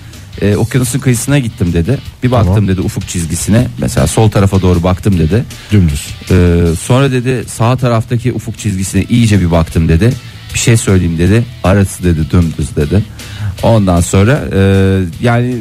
[0.43, 1.99] E, okyanusun kıyısına gittim dedi.
[2.23, 2.69] Bir baktım Tamam.
[2.69, 3.67] dedi ufuk çizgisine.
[3.79, 5.45] Mesela sol tarafa doğru baktım dedi.
[5.73, 6.07] Dümdüz.
[6.31, 10.13] E, sonra dedi sağ taraftaki ufuk çizgisine iyice bir baktım dedi.
[10.55, 11.45] Bir şey söyleyeyim dedi.
[11.65, 13.05] Arası dedi dümdüz dedi.
[13.63, 15.57] Ondan sonra e, yani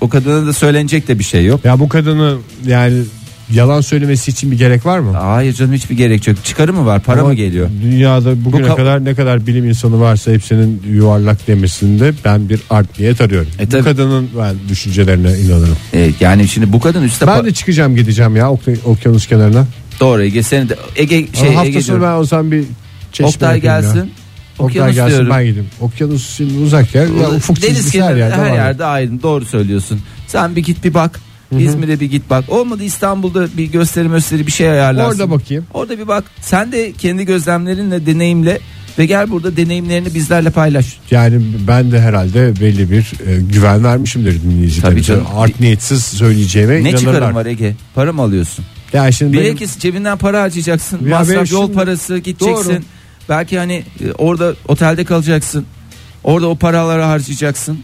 [0.00, 1.64] o kadına da söylenecek de bir şey yok.
[1.64, 2.36] Ya bu kadını
[2.66, 3.02] yani
[3.52, 5.12] yalan söylemesi için bir gerek var mı?
[5.16, 6.44] Hayır canım hiçbir gerek yok.
[6.44, 7.00] Çıkarı mı var?
[7.02, 7.68] Para Ama mı geliyor?
[7.82, 12.98] Dünyada bugüne ka- kadar ne kadar bilim insanı varsa hepsinin yuvarlak demesinde ben bir art
[12.98, 13.48] niyet arıyorum.
[13.58, 13.82] E bu tabii.
[13.84, 15.76] kadının ben düşüncelerine inanırım.
[15.92, 19.66] Evet, yani şimdi bu kadın üstte Ben pa- de çıkacağım gideceğim ya ok- okyanus kenarına.
[20.00, 22.14] doğru Ege seni de Ege Şey, şey hafta Ege sonu diyorum.
[22.16, 22.64] ben o zaman bir
[23.12, 23.80] çeşme Oktay yapayım ya.
[23.80, 24.10] gelsin.
[24.58, 25.30] Oktay Okyanus gelsin diyorum.
[25.30, 25.68] ben gideyim.
[25.80, 27.06] Okyanus şimdi uzak yer.
[27.06, 28.54] Ya, ufuk Deniz çizgisi her kenarı yerde, her var.
[28.54, 29.22] yerde aydın.
[29.22, 30.00] Doğru söylüyorsun.
[30.26, 31.20] Sen bir git bir bak.
[31.58, 32.44] İzmir'e bir git bak.
[32.48, 35.10] Olmadı İstanbul'da bir gösteri gösteri bir şey ayarlarsın.
[35.20, 35.66] Orada bakayım.
[35.74, 36.24] Orada bir bak.
[36.40, 38.58] Sen de kendi gözlemlerinle deneyimle
[38.98, 40.98] ve gel burada deneyimlerini bizlerle paylaş.
[41.10, 45.02] Yani ben de herhalde belli bir e, güven vermişimdir Tabii dinleyicilerimize.
[45.06, 45.26] canım.
[45.36, 46.98] Art niyetsiz söyleyeceğime Ne inanırlar.
[46.98, 47.74] çıkarım var Ege?
[47.94, 48.64] Para mı alıyorsun?
[48.92, 50.96] Ya şimdi benim- Bilakis cebinden para harcayacaksın.
[50.96, 52.70] Ya benim Masraf yol şimdi- parası gideceksin.
[52.72, 52.82] Doğru.
[53.28, 55.64] Belki hani e, orada otelde kalacaksın.
[56.24, 57.78] Orada o paraları harcayacaksın.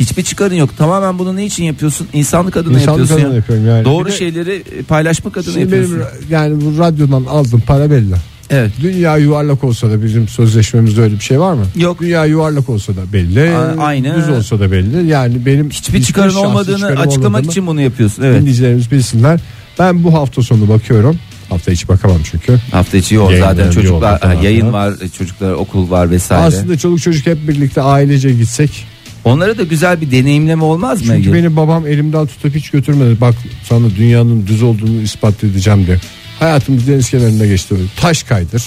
[0.00, 0.70] Hiçbir çıkarın yok.
[0.78, 2.06] Tamamen bunu ne için yapıyorsun?
[2.12, 3.14] İnsanlık adına İnsanlık yapıyorsun.
[3.24, 3.36] adına ya.
[3.36, 3.84] yapıyorum yani.
[3.84, 5.96] Doğru Bir de- şeyleri e, paylaşmak adına Şimdi yapıyorsun.
[5.98, 8.14] benim yani bu radyodan aldığım para belli.
[8.50, 8.72] Evet.
[8.82, 11.64] Dünya yuvarlak olsa da bizim sözleşmemizde öyle bir şey var mı?
[11.76, 12.00] Yok.
[12.00, 13.50] Dünya yuvarlak olsa da belli.
[13.56, 14.16] A- aynı.
[14.16, 15.06] Düz olsa da belli.
[15.06, 18.22] Yani benim Hiçbir çıkarın olmadığını çıkarım açıklamak olmadığını için bunu yapıyorsun.
[18.22, 18.40] Evet.
[18.40, 19.40] dinleyicilerimiz bilsinler.
[19.78, 21.16] Ben bu hafta sonu bakıyorum.
[21.48, 22.58] Hafta içi bakamam çünkü.
[22.72, 26.44] Hafta içi Yayın zaten çocuklar yayın var, e, çocuklar okul var vesaire.
[26.46, 28.86] Aslında çoluk çocuk hep birlikte ailece gitsek.
[29.24, 31.06] Onlara da güzel bir deneyimleme olmaz mı?
[31.06, 31.32] Çünkü Ege?
[31.38, 33.20] beni babam elimden tutup hiç götürmedi.
[33.20, 33.34] Bak
[33.68, 35.98] sana dünyanın düz olduğunu ispat edeceğim diye.
[36.38, 37.74] Hayatımız deniz kenarında geçti.
[38.00, 38.62] Taş kaydır.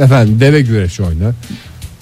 [0.00, 1.32] Efendim deve güreşi oyna.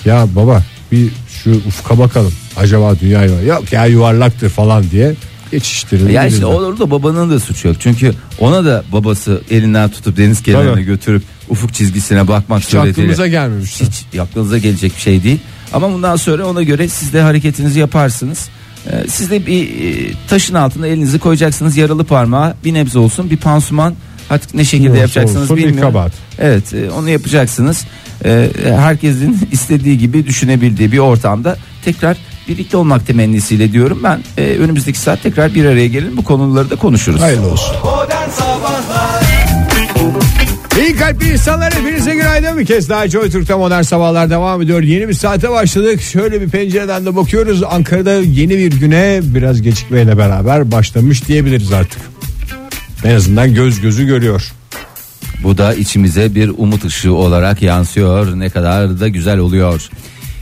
[0.04, 2.32] Ya baba bir şu ufka bakalım.
[2.56, 3.24] Acaba dünya.
[3.24, 5.14] Yok ya yuvarlaktır falan diye
[5.50, 6.12] geçiştirildi.
[6.12, 6.46] Ya işte bizden.
[6.46, 7.76] orada babanın da suçu yok.
[7.80, 10.84] Çünkü ona da babası elinden tutup deniz kenarına Tabii.
[10.84, 12.90] götürüp ufuk çizgisine bakmak hiç suretiyle.
[12.90, 13.84] aklımıza gelmemişti.
[13.86, 15.38] Hiç aklınıza gelecek bir şey değil.
[15.74, 18.48] Ama bundan sonra ona göre siz de hareketinizi yaparsınız.
[18.90, 23.36] Ee, siz de bir e, taşın altına elinizi koyacaksınız yaralı parmağa bir nebze olsun bir
[23.36, 23.94] pansuman
[24.30, 25.92] artık ne şekilde Olsa yapacaksınız olsun bir bilmiyorum.
[25.92, 26.12] kabahat.
[26.38, 27.84] Evet e, onu yapacaksınız.
[28.24, 32.16] Ee, herkesin istediği gibi düşünebildiği bir ortamda tekrar
[32.48, 36.76] birlikte olmak temennisiyle diyorum ben e, önümüzdeki saat tekrar bir araya gelin bu konuları da
[36.76, 37.20] konuşuruz.
[37.20, 37.76] Hayırlı olsun.
[37.84, 38.93] Modern Sabahlar
[40.94, 44.82] İyi kalpli insanlar hepinize günaydın bir kez daha Joy Türk'te modern sabahlar devam ediyor.
[44.82, 46.00] Yeni bir saate başladık.
[46.00, 47.62] Şöyle bir pencereden de bakıyoruz.
[47.62, 52.00] Ankara'da yeni bir güne biraz gecikmeyle beraber başlamış diyebiliriz artık.
[53.04, 54.52] En azından göz gözü görüyor.
[55.42, 58.38] Bu da içimize bir umut ışığı olarak yansıyor.
[58.38, 59.88] Ne kadar da güzel oluyor.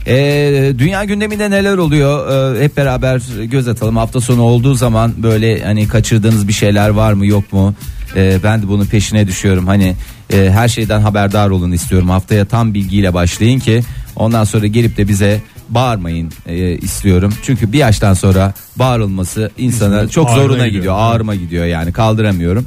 [0.07, 2.31] Ee, dünya gündeminde neler oluyor?
[2.55, 3.97] Ee, hep beraber göz atalım.
[3.97, 7.73] Hafta sonu olduğu zaman böyle hani kaçırdığınız bir şeyler var mı yok mu?
[8.15, 9.67] Ee, ben de bunun peşine düşüyorum.
[9.67, 9.95] Hani
[10.33, 12.09] e, her şeyden haberdar olun istiyorum.
[12.09, 13.81] Haftaya tam bilgiyle başlayın ki
[14.15, 17.33] ondan sonra gelip de bize bağırmayın e, istiyorum.
[17.43, 20.71] Çünkü bir yaştan sonra bağırılması insana çok ağrına zoruna gidiyor.
[20.71, 20.95] gidiyor.
[20.97, 22.65] Ağrıma gidiyor yani kaldıramıyorum.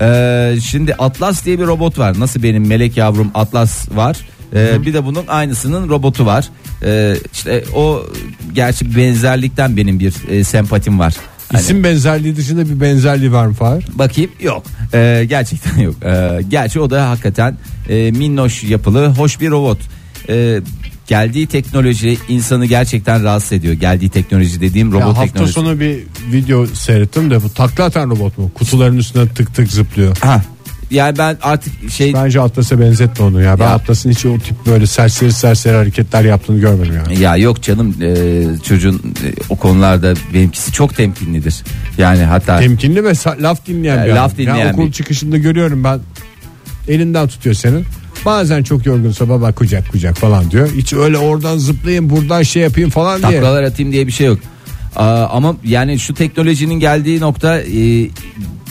[0.00, 2.20] Ee, şimdi Atlas diye bir robot var.
[2.20, 4.16] Nasıl benim melek yavrum Atlas var.
[4.54, 6.48] Ee, bir de bunun aynısının robotu var.
[6.84, 8.02] Ee, işte o
[8.54, 11.14] gerçi benzerlikten benim bir e, sempatim var.
[11.52, 13.84] Hani- İsim benzerliği dışında bir benzerliği var mı Fahir?
[13.94, 14.62] Bakayım yok.
[14.94, 15.94] Ee, gerçekten yok.
[16.04, 17.56] Ee, gerçi o da hakikaten
[17.88, 19.78] e, minnoş yapılı hoş bir robot.
[20.28, 20.60] Ee,
[21.06, 23.74] geldiği teknoloji insanı gerçekten rahatsız ediyor.
[23.74, 25.54] Geldiği teknoloji dediğim robot Ya hafta teknolojisi.
[25.54, 25.98] sonu bir
[26.32, 28.50] video seyrettim de bu takla atan robot mu?
[28.54, 30.16] Kutuların üstüne tık tık zıplıyor.
[30.20, 30.42] Ha.
[30.90, 33.58] Yani ben artık şey Bence Atlas'a benzetme onu ya.
[33.58, 33.70] Ben Ya.
[33.70, 37.20] Atlas'ın hiç o tip böyle serseri serseri hareketler yaptığını görmedim yani.
[37.20, 41.64] ya yok canım e, çocuğun e, o konularda benimkisi çok temkinlidir.
[41.98, 44.44] Yani hatta Temkinli ve sa- laf dinleyen bir laf adam.
[44.44, 46.00] Ya dinleyen okul bir- çıkışında görüyorum ben
[46.88, 47.84] elinden tutuyor senin.
[48.24, 50.68] Bazen çok yorgunsa baba kucak kucak falan diyor.
[50.76, 53.32] Hiç öyle oradan zıplayayım buradan şey yapayım falan diye.
[53.32, 54.38] taklalar atayım diye bir şey yok.
[55.04, 58.08] Ama yani şu teknolojinin geldiği nokta e,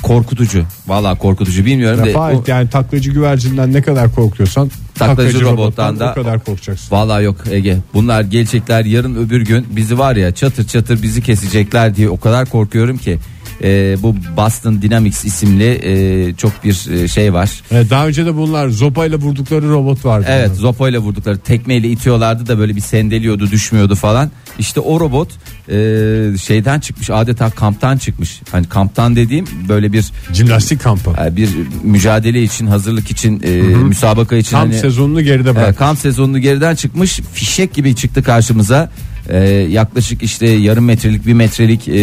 [0.03, 0.63] korkutucu.
[0.88, 2.13] Vallahi korkutucu bilmiyorum Ya de.
[2.13, 6.95] Fahir, o- yani taklacı güvercinden ne kadar korkuyorsan Taklacı robottan da- o kadar korkacaksın.
[6.95, 7.77] Vallahi yok Ege.
[7.93, 12.49] Bunlar gelecekler yarın öbür gün bizi var ya çatır çatır bizi kesecekler diye o kadar
[12.49, 13.17] korkuyorum ki.
[13.63, 17.51] Ee, bu Boston Dynamics isimli e, çok bir e, şey var.
[17.71, 20.25] Evet, daha önce de bunlar zopayla vurdukları robot vardı.
[20.29, 24.31] Evet zopoyla vurdukları tekmeyle itiyorlardı da böyle bir sendeliyordu düşmüyordu falan.
[24.59, 25.29] İşte o robot
[25.69, 28.41] e, şeyden çıkmış adeta kamptan çıkmış.
[28.51, 31.11] Hani kamptan dediğim böyle bir Jimnastik kampı.
[31.25, 31.49] e, bir
[31.83, 35.77] mücadele için hazırlık için e, müsabaka için Kamp hani, sezonunu geride e, bırak.
[35.77, 38.89] kamp sezonunu geriden çıkmış fişek gibi çıktı karşımıza.
[39.29, 42.01] E, yaklaşık işte yarım metrelik bir metrelik e,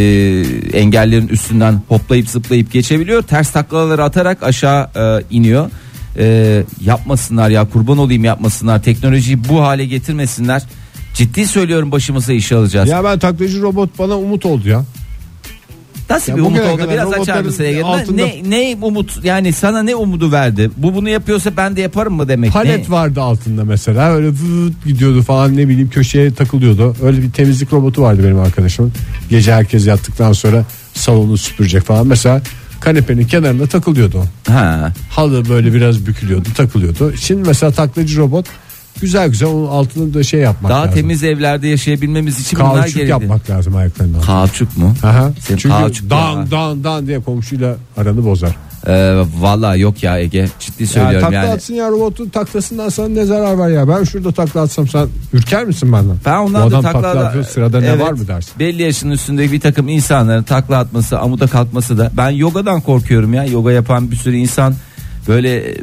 [0.79, 3.23] engellerin üstünden hoplayıp zıplayıp geçebiliyor.
[3.23, 5.71] Ters taklaları atarak aşağı e, iniyor.
[6.19, 8.83] E, yapmasınlar ya kurban olayım yapmasınlar.
[8.83, 10.63] Teknolojiyi bu hale getirmesinler.
[11.15, 12.89] Ciddi söylüyorum başımıza iş alacağız.
[12.89, 14.85] Ya ben taklacı robot bana umut oldu ya.
[16.11, 17.83] Nasıl Ya bir umut bugüne oldu kadar biraz açar robotların mısın Ege?
[17.83, 20.71] Altında- Ne, ne umut yani sana ne umudu verdi?
[20.77, 22.53] Bu bunu yapıyorsa ben de yaparım mı demek?
[22.53, 22.95] Palet ne?
[22.95, 26.97] vardı altında mesela öyle vıt gidiyordu falan ne bileyim köşeye takılıyordu.
[27.03, 28.93] Öyle bir temizlik robotu vardı benim arkadaşımın.
[29.31, 32.07] Gece herkes yattıktan sonra salonu süpürecek falan.
[32.07, 32.43] Mesela
[32.81, 34.53] kanepenin kenarında takılıyordu o.
[34.53, 34.93] Ha.
[35.11, 37.13] Halı böyle biraz bükülüyordu takılıyordu.
[37.17, 38.47] Şimdi mesela taklacı robot
[39.01, 40.95] güzel güzel onun altını da şey yapmak Daha lazım.
[40.95, 43.11] temiz evlerde yaşayabilmemiz için bunlar Kauçuk gerekli.
[43.11, 44.21] yapmak lazım ayaklarından.
[44.21, 44.95] Kauçuk mu?
[45.03, 45.33] Aha.
[45.41, 46.51] Senin Çünkü kauçuk dan ya.
[46.51, 48.57] dan dan diye komşuyla aranı bozar.
[48.87, 51.49] Ee, Valla yok ya Ege ciddi söylüyorum takla yani.
[51.51, 53.89] atsın ya robotun taklasından sana ne zarar var ya.
[53.89, 56.17] Ben şurada takla atsam sen ürker misin benden?
[56.27, 58.53] Ben ondan Bu da adam takla, takla atıyor, sırada ne Evet, var mı dersin?
[58.59, 63.45] Belli yaşının üstündeki bir takım insanların takla atması, amuda kalkması da ben yogadan korkuyorum ya.
[63.45, 64.75] Yoga yapan bir sürü insan
[65.29, 65.75] böyle e,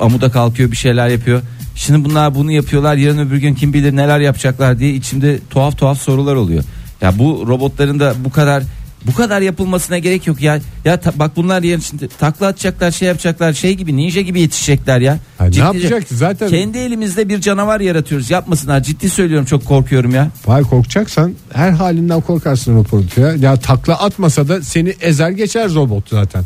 [0.00, 1.40] amuda kalkıyor bir şeyler yapıyor.
[1.74, 5.98] Şimdi bunlar bunu yapıyorlar yarın öbür gün kim bilir neler yapacaklar diye içimde tuhaf tuhaf
[5.98, 6.64] sorular oluyor.
[7.00, 8.62] Ya bu robotların da bu kadar
[9.06, 10.60] bu kadar yapılmasına gerek yok ya.
[10.84, 15.00] Ya ta- bak bunlar yarın şimdi takla atacaklar, şey yapacaklar, şey gibi ninja gibi yetişecekler
[15.00, 15.18] ya.
[15.38, 16.02] Ha, ne yapacak?
[16.10, 18.30] Zaten- kendi elimizde bir canavar yaratıyoruz.
[18.30, 18.82] Yapmasınlar.
[18.82, 20.30] Ciddi söylüyorum çok korkuyorum ya.
[20.46, 23.32] Hayır korkacaksan her halinden korkarsın robotu ya.
[23.32, 26.44] Ya takla atmasa da seni ezer geçer robot zaten.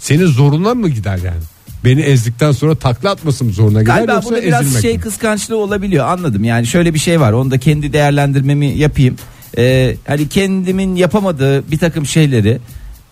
[0.00, 1.40] Senin zoruna mı gider yani?
[1.84, 5.00] Beni ezdikten sonra takla atması mı zoruna gider Galiba yoksa burada biraz ezilmek şey mi?
[5.00, 9.16] kıskançlığı olabiliyor anladım yani şöyle bir şey var onu da kendi değerlendirmemi yapayım
[9.58, 12.58] Ee, hani kendimin yapamadığı bir takım şeyleri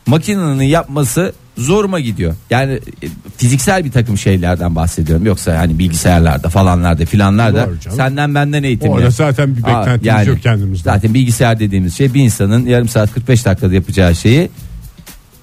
[0.07, 7.07] makinenin yapması zoruma gidiyor yani e, fiziksel bir takım şeylerden bahsediyorum yoksa hani bilgisayarlarda falanlarda
[7.07, 7.97] filanlarda Doğru canım.
[7.97, 10.95] senden benden eğitim Orada zaten bir Aa, beklentimiz yok kendimizden.
[10.95, 14.51] Zaten bilgisayar dediğimiz şey bir insanın yarım saat 45 dakikada yapacağı şeyi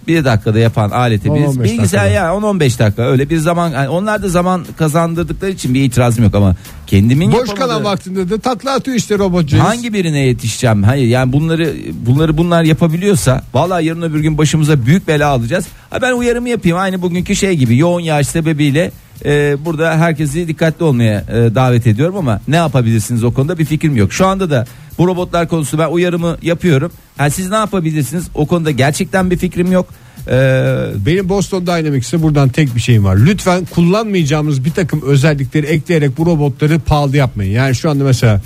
[0.08, 2.06] bir dakikada yapan aletimiz 10-15 bilgisayar dakikada.
[2.08, 6.36] ya 10-15 dakika öyle bir zaman yani onlar da zaman kazandırdıkları için bir itirazım yok
[6.36, 6.56] ama
[6.88, 9.60] kendimin Boş yapamadığı- kalan vaktinde de takla atıyor işte robotcuğuz.
[9.60, 10.84] Hangi birine yetişeceğim?
[10.84, 11.74] Hayır yani bunları
[12.06, 15.65] bunları bunlar yapabiliyorsa vallahi yarın öbür gün başımıza büyük bela alacağız.
[15.89, 18.91] Ha ben uyarımı yapayım aynı bugünkü şey gibi yoğun yağış sebebiyle
[19.25, 23.95] e, burada herkesi dikkatli olmaya e, davet ediyorum ama ne yapabilirsiniz o konuda bir fikrim
[23.95, 24.13] yok.
[24.13, 24.65] Şu anda da
[24.97, 26.91] bu robotlar konusunda ben uyarımı yapıyorum.
[27.17, 28.25] Ha siz ne yapabilirsiniz?
[28.34, 29.88] O konuda gerçekten bir fikrim yok.
[30.28, 33.17] Ee, Benim Boston Dynamics'e buradan tek bir şeyim var.
[33.17, 37.51] Lütfen kullanmayacağımız bir takım özellikleri ekleyerek bu robotları pahalı yapmayın.
[37.51, 38.41] Yani şu anda mesela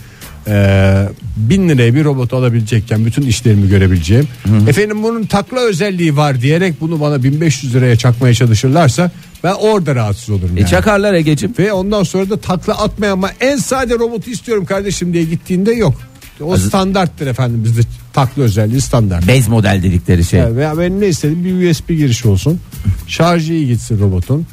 [0.47, 1.05] e,
[1.37, 4.27] bin liraya bir robot alabilecekken bütün işlerimi görebileceğim.
[4.67, 9.11] Efendim bunun takla özelliği var diyerek bunu bana 1500 liraya çakmaya çalışırlarsa
[9.43, 10.57] ben orada rahatsız olurum.
[10.57, 10.69] e, Yani.
[10.69, 11.53] çakarlar Ege'cim.
[11.59, 15.95] Ve ondan sonra da takla atmayan ama en sade robotu istiyorum kardeşim diye gittiğinde yok.
[16.41, 17.81] O Aziz- standarttır efendim bizde
[18.13, 19.27] takla özelliği standart.
[19.27, 20.39] Bez model dedikleri şey.
[20.39, 22.59] Yani veya ben ne istedim bir USB girişi olsun.
[23.07, 24.45] Şarjı iyi gitsin robotun.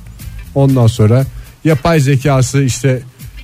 [0.55, 1.25] Ondan sonra
[1.65, 3.01] yapay zekası işte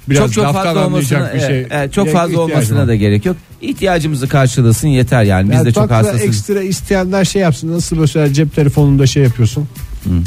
[0.09, 1.59] biraz çok çok fazla olmasına bir şey.
[1.59, 2.89] evet, evet, çok fazla olmasına var.
[2.89, 3.37] da gerek yok.
[3.61, 5.51] İhtiyacımızı karşılasın yeter yani.
[5.51, 6.21] Biz Yani de çok hassasız.
[6.23, 7.73] ekstra isteyenler şey yapsın.
[7.73, 9.69] Nasıl mesela cep telefonunda şey yapıyorsun.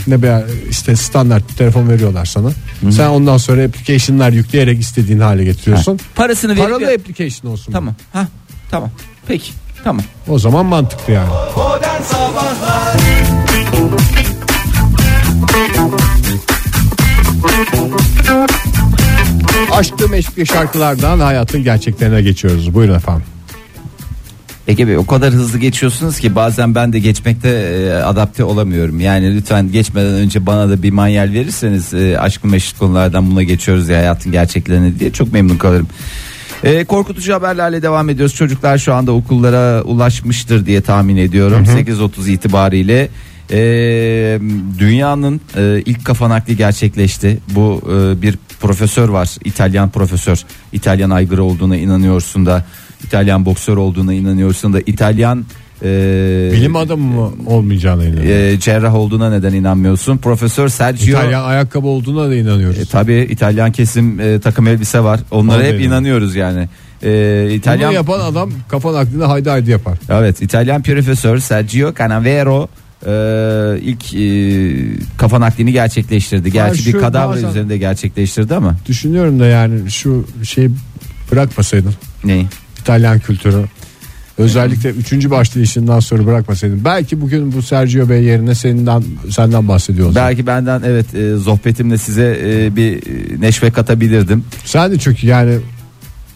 [0.07, 2.49] Ne be işte standart bir telefon veriyorlar sana.
[2.91, 5.99] Sen ondan sonra application'lar yükleyerek istediğin hale getiriyorsun.
[6.15, 7.71] Parasını verip Paralı application olsun.
[7.71, 7.95] Tamam.
[8.13, 8.27] Ha
[8.71, 8.89] tamam.
[9.27, 9.51] Peki.
[9.83, 10.03] Tamam.
[10.27, 11.29] O zaman mantıklı yani.
[11.55, 12.97] Modern Sabahlar
[19.71, 22.73] Aşklı meşkli şarkılardan hayatın gerçeklerine geçiyoruz.
[22.73, 23.25] Buyurun efendim.
[24.67, 28.99] Ege Bey o kadar hızlı geçiyorsunuz ki bazen ben de geçmekte e, adapte olamıyorum.
[28.99, 33.89] Yani lütfen geçmeden önce bana da bir manyel verirseniz e, aşkı meşhur konulardan buna geçiyoruz
[33.89, 35.87] ya hayatın gerçeklerini diye çok memnun kalırım.
[36.63, 38.35] E, korkutucu haberlerle devam ediyoruz.
[38.35, 41.63] Çocuklar şu anda okullara ulaşmıştır diye tahmin ediyorum.
[41.63, 43.09] 8.30 itibariyle
[43.51, 43.57] e,
[44.79, 47.37] dünyanın e, ilk kafa nakli gerçekleşti.
[47.55, 49.35] Bu e, bir profesör var.
[49.45, 50.43] İtalyan profesör.
[50.73, 52.65] İtalyan aygırı olduğuna inanıyorsun da.
[53.03, 54.79] İtalyan boksör olduğuna inanıyorsun da.
[54.85, 55.45] İtalyan
[55.83, 58.53] e, Bilim adamı mı olmayacağına inanıyorum.
[58.55, 60.17] e, cerrah olduğuna neden inanmıyorsun?
[60.17, 62.79] Profesör Sergio İtalyan ayakkabı olduğuna da inanıyoruz.
[62.79, 65.19] e, tabii İtalyan kesim e, takım elbise var.
[65.31, 66.69] Onlara Onu hep inanıyoruz yani.
[67.03, 69.97] E, İtalyan Bunu yapan adam kafa naklini haydi haydi yapar.
[70.09, 72.67] Evet İtalyan profesör Sergio Canavero
[73.07, 74.27] e, ilk e,
[75.17, 76.51] kafa naklini gerçekleştirdi.
[76.51, 78.75] Gerçi bir şu kadavra bazen- üzerinde gerçekleştirdi ama.
[78.87, 80.69] Düşünüyorum da yani şu şey
[81.31, 82.45] bırakmasaydın Ne?
[82.81, 83.65] İtalyan kültürü.
[84.37, 86.85] Özellikle üçüncü başlayışından sonra bırakmasaydın.
[86.85, 90.23] Belki bugün bu Sergio Bey yerine senden senden bahsediyor olacak.
[90.27, 94.43] Belki benden evet e, sohbetimle size e, bir e, neşve katabilirdim.
[94.65, 95.57] Sen de çünkü yani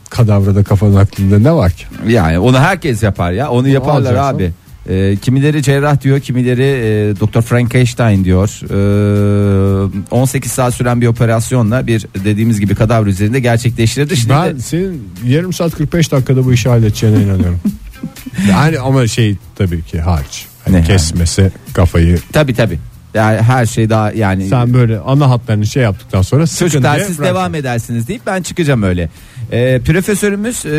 [0.09, 1.85] kadavrada kafa naklinde ne var ki?
[2.07, 3.49] Yani onu herkes yapar ya.
[3.49, 4.35] Onu yaparlar alacaksın.
[4.35, 4.51] abi.
[4.89, 8.59] E, kimileri cerrah diyor, kimileri e, Doktor Frankenstein diyor.
[8.69, 14.17] E, 18 saat süren bir operasyonla bir dediğimiz gibi kadavra üzerinde gerçekleştirildi.
[14.17, 17.59] Şimdi Ben de- senin yarım saat 45 dakikada bu işi halledeceğine inanıyorum.
[18.49, 20.45] yani ama şey tabii ki harç.
[20.65, 22.19] Hani Ne kesmesi kafayı.
[22.33, 22.79] tabii tabii.
[23.13, 27.29] Yani her şey daha yani Sen böyle ana hatlarını şey yaptıktan sonra Çocuklar siz bırak.
[27.29, 29.09] devam edersiniz deyip ben çıkacağım öyle.
[29.51, 30.69] Ee, profesörümüz e,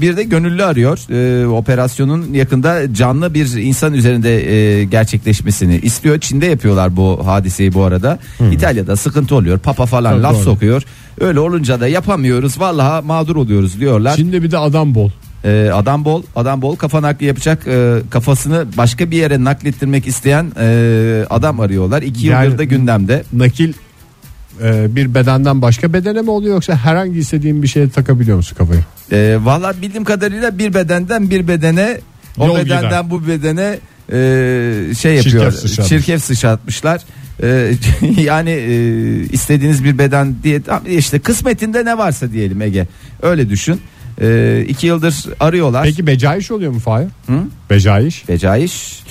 [0.00, 0.98] bir de gönüllü arıyor.
[1.10, 6.20] Ee, operasyonun yakında canlı bir insan üzerinde e, gerçekleşmesini istiyor.
[6.20, 8.18] Çin'de yapıyorlar bu hadiseyi bu arada.
[8.52, 9.58] İtalya'da sıkıntı oluyor.
[9.58, 10.42] Papa falan Tabii, laf doğru.
[10.42, 10.82] sokuyor.
[11.20, 12.60] Öyle olunca da yapamıyoruz.
[12.60, 14.16] Vallahi mağdur oluyoruz diyorlar.
[14.16, 15.10] Şimdi bir de adam bol.
[15.44, 17.66] Ee, adam bol, adam bol kafa nakli yapacak.
[17.66, 22.02] e, kafasını başka bir yere naklettirmek isteyen e, adam arıyorlar.
[22.02, 23.22] İki Yani- yıldır da gündemde.
[23.32, 23.72] Nakil
[24.62, 28.80] e, bir bedenden başka bedene mi oluyor yoksa herhangi istediğin bir şeye takabiliyor musun kafayı?
[29.12, 31.98] E, Valla bildiğim kadarıyla bir bedenden bir bedene
[32.38, 33.10] o Yol bedenden gider.
[33.10, 33.78] bu bedene
[34.12, 35.52] e, şey Çirkef yapıyor.
[35.52, 35.88] sıçratmış.
[35.88, 37.02] Çirkef sıçratmışlar.
[37.42, 37.72] E,
[38.22, 38.74] yani e,
[39.32, 42.86] istediğiniz bir beden diye işte kısmetinde ne varsa diyelim Ege.
[43.22, 43.80] Öyle düşün.
[44.20, 45.84] E, iki yıldır arıyorlar.
[45.84, 47.08] Peki becaiş oluyor mu Fahir?
[47.26, 47.38] Hı?
[47.70, 48.28] Becaiş.
[48.28, 49.02] Becaiş.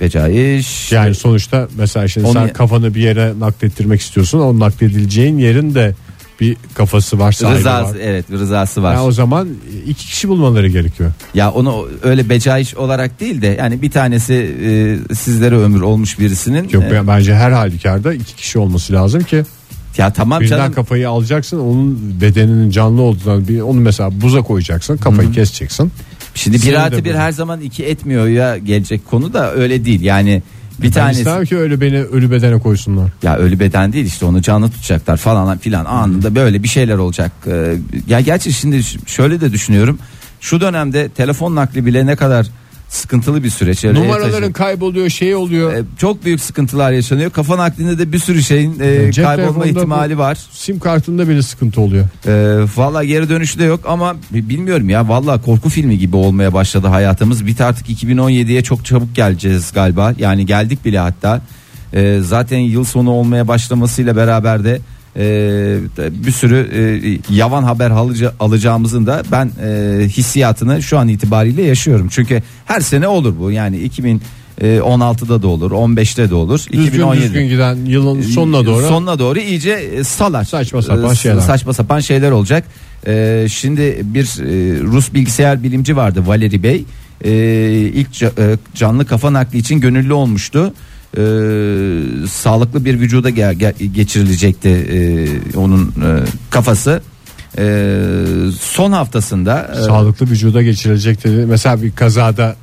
[0.00, 0.92] Becaiş.
[0.92, 4.38] Yani sonuçta mesela şimdi Onu- sen kafanı bir yere naklettirmek istiyorsun.
[4.40, 5.94] O nakledileceğin yerin de
[6.40, 8.00] bir kafası var, sahibi rızası var.
[8.02, 8.94] evet rızası var.
[8.94, 9.48] Yani o zaman
[9.86, 11.12] iki kişi bulmaları gerekiyor.
[11.34, 16.68] Ya onu öyle becaiş olarak değil de yani bir tanesi e, sizlere ömür olmuş birisinin.
[16.68, 19.44] Yok e, bence her halükarda iki kişi olması lazım ki
[20.00, 20.72] ya tamam birden canım.
[20.72, 25.92] kafayı alacaksın onun bedeninin canlı olduğundan bir onu mesela buza koyacaksın kafayı keseceksin.
[26.34, 29.84] Şimdi bir Senin de artı bir her zaman iki etmiyor ya gelecek konu da öyle
[29.84, 30.00] değil.
[30.00, 30.42] Yani
[30.78, 33.10] bir Ben tanesi istemem ki öyle beni ölü bedene koysunlar.
[33.22, 37.32] ya ölü beden değil işte onu canlı tutacaklar falan filan anında böyle bir şeyler olacak.
[37.46, 37.74] Ee,
[38.08, 39.98] ya gerçi şimdi şöyle de düşünüyorum.
[40.40, 42.46] Şu dönemde telefon nakli bile ne kadar
[42.90, 43.84] sıkıntılı bir süreç.
[43.84, 45.72] Öyle Numaraların taşı- kayboluyor şey oluyor.
[45.72, 47.30] Ee, çok büyük sıkıntılar yaşanıyor.
[47.30, 50.38] Kafa naklinde de bir sürü şeyin e, Cep kaybolma ihtimali var.
[50.52, 52.04] Sim kartında bile sıkıntı oluyor.
[52.26, 56.54] Ee, valla geri dönüşü de yok ama bi- bilmiyorum ya valla korku filmi gibi olmaya
[56.54, 57.46] başladı hayatımız.
[57.58, 60.14] De artık 2017'ye çok çabuk geleceğiz galiba.
[60.18, 61.40] Yani geldik bile hatta.
[61.94, 64.80] Ee, zaten yıl sonu olmaya başlamasıyla beraber de
[65.16, 65.22] e,
[65.98, 72.08] bir sürü e, yavan haber alıca- alacağımızın da ben e, hissiyatını şu an itibariyle yaşıyorum.
[72.10, 73.50] Çünkü her sene olur bu.
[73.50, 73.76] Yani
[74.60, 77.24] 2016'da da olur, 15'te de olur, Düzgün 2017.
[77.24, 78.86] düzgün giden yılın sonuna doğru.
[78.88, 80.44] Sonuna doğru iyice e, salar.
[80.44, 81.40] Saçma sapan E, şeyler.
[81.40, 82.64] Saçma sapan şeyler olacak.
[83.06, 86.84] E, şimdi bir e, Rus bilgisayar bilimci vardı Valeri Bey.
[87.24, 87.30] E,
[87.94, 90.74] ilk ca- e, canlı kafa nakli için gönüllü olmuştu.
[91.16, 91.20] E,
[92.28, 96.08] sağlıklı bir vücuda ge- ge- geçirilecekti e, onun e,
[96.50, 97.02] kafası.
[97.58, 97.64] E,
[98.60, 101.46] son haftasında e, Sağlıklı vücuda geçirilecek dedi.
[101.46, 102.56] Mesela bir kazada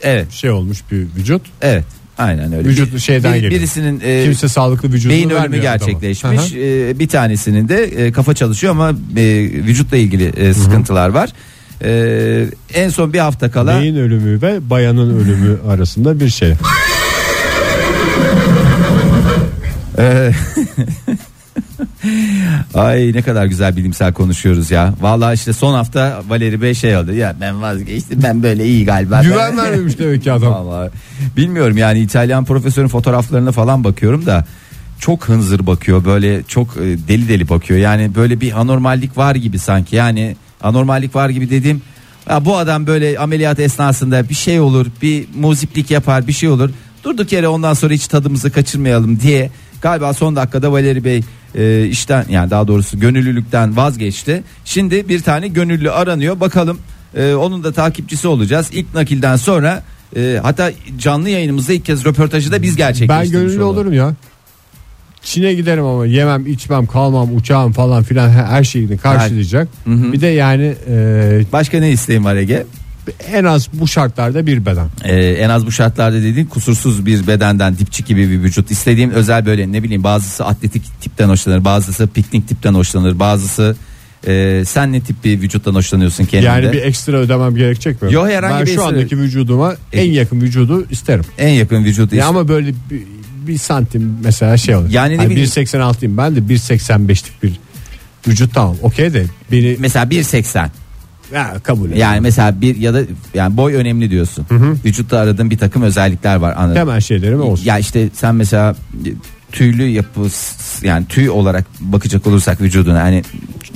[0.00, 1.42] evet şey olmuş bir vücut.
[1.62, 1.84] evet
[2.18, 2.68] aynen öyle.
[2.68, 3.52] Vücut şeyden geliyor.
[3.52, 5.76] Birisinin e, Kimse sağlıklı vücudunu beyin ölümü vermiyor adama.
[5.76, 6.52] gerçekleşmiş.
[6.54, 11.30] Ee, bir tanesinin de e, kafa çalışıyor ama e, vücutla ilgili e, sıkıntılar var.
[11.84, 16.52] Ee, en son bir hafta kala Beyin ölümü ve bayanın ölümü arasında bir şey.
[19.98, 20.32] Ee,
[22.74, 24.94] Ay ne kadar güzel bilimsel konuşuyoruz ya.
[25.00, 27.12] Vallahi işte son hafta Valeri Bey şey oldu.
[27.12, 29.22] Ya ben vazgeçtim ben böyle iyi galiba.
[29.22, 30.52] Güven vermemiş demek ki adam.
[30.52, 30.90] Vallahi
[31.36, 34.44] bilmiyorum yani İtalyan profesörün fotoğraflarına falan bakıyorum da
[34.98, 39.58] çok hınzır bakıyor böyle çok e, deli deli bakıyor yani böyle bir anormallik var gibi
[39.58, 41.82] sanki yani anormallik var gibi dediğim
[42.28, 46.70] ya bu adam böyle ameliyat esnasında bir şey olur bir muziplik yapar bir şey olur
[47.04, 49.50] durduk yere ondan sonra hiç tadımızı kaçırmayalım diye
[49.82, 51.20] galiba son dakikada Valeri Bey
[51.54, 56.78] e, işten yani daha doğrusu gönüllülükten vazgeçti şimdi bir tane gönüllü aranıyor bakalım
[57.16, 59.82] e, onun da takipçisi olacağız ilk nakilden sonra
[60.16, 63.76] e, hatta canlı yayınımızda ilk kez röportajı da biz Ben gerçekleştirmiş gönüllü olalım.
[63.78, 64.14] olurum ya.
[65.22, 69.68] Çin'e giderim ama yemem içmem kalmam uçağım falan filan her şeyini karşılayacak.
[69.86, 72.66] Bir de yani e, Başka ne isteğin var Ege?
[73.32, 74.88] En az bu şartlarda bir beden.
[75.04, 78.70] Ee, en az bu şartlarda dediğin kusursuz bir bedenden dipçik gibi bir vücut.
[78.70, 83.76] İstediğim özel böyle ne bileyim bazısı atletik tipten hoşlanır, bazısı piknik tipten hoşlanır, bazısı
[84.26, 86.46] e, sen ne tip bir vücuttan hoşlanıyorsun kendinde?
[86.48, 88.12] Yani bir ekstra ödemem gerekecek mi?
[88.12, 91.24] Yok, herhangi ben bir şu ekstra- andaki vücuduma E- en yakın vücudu isterim.
[91.38, 92.14] en yakın vücudu.
[92.14, 92.24] Ya işte.
[92.28, 93.02] ama böyle bir,
[93.46, 94.90] bir santim mesela şey olur.
[94.90, 97.52] Yani Hani bileyim- 1.86'yım ben de 1.85'lik bir
[98.28, 100.68] vücut tamam okey de beni Mesela 1.80
[101.34, 101.96] ya, kabul et.
[101.96, 103.02] yani mesela bir ya da
[103.34, 104.46] yani boy önemli diyorsun.
[104.84, 106.74] Vücutta aradığın bir takım özellikler var anladın.
[106.74, 107.64] Temel şeylerim olsun.
[107.64, 108.76] Ya işte sen mesela
[109.52, 110.20] tüylü yapı
[110.82, 113.22] yani tüy olarak bakacak olursak vücuduna hani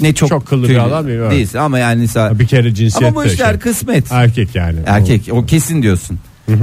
[0.01, 3.12] ne çok, Çok kıllı bir tüylü adam değil, değilsin ama yani mesela bir kere cinsiyet
[3.12, 3.59] ama bu işler şey.
[3.59, 4.12] kısmet.
[4.12, 4.79] Erkek yani.
[4.87, 6.19] Erkek o kesin diyorsun.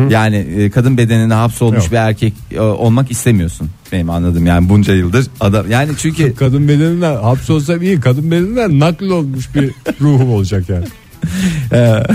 [0.10, 1.91] Yani e, kadın bedenine hapsolmuş Yok.
[1.91, 3.69] bir erkek e, olmak istemiyorsun.
[3.91, 9.10] Benim anladım yani bunca yıldır adam yani çünkü Kadın bedeninden hapsolsam iyi kadın bedeninden nakl
[9.10, 10.86] olmuş bir ruhum olacak yani.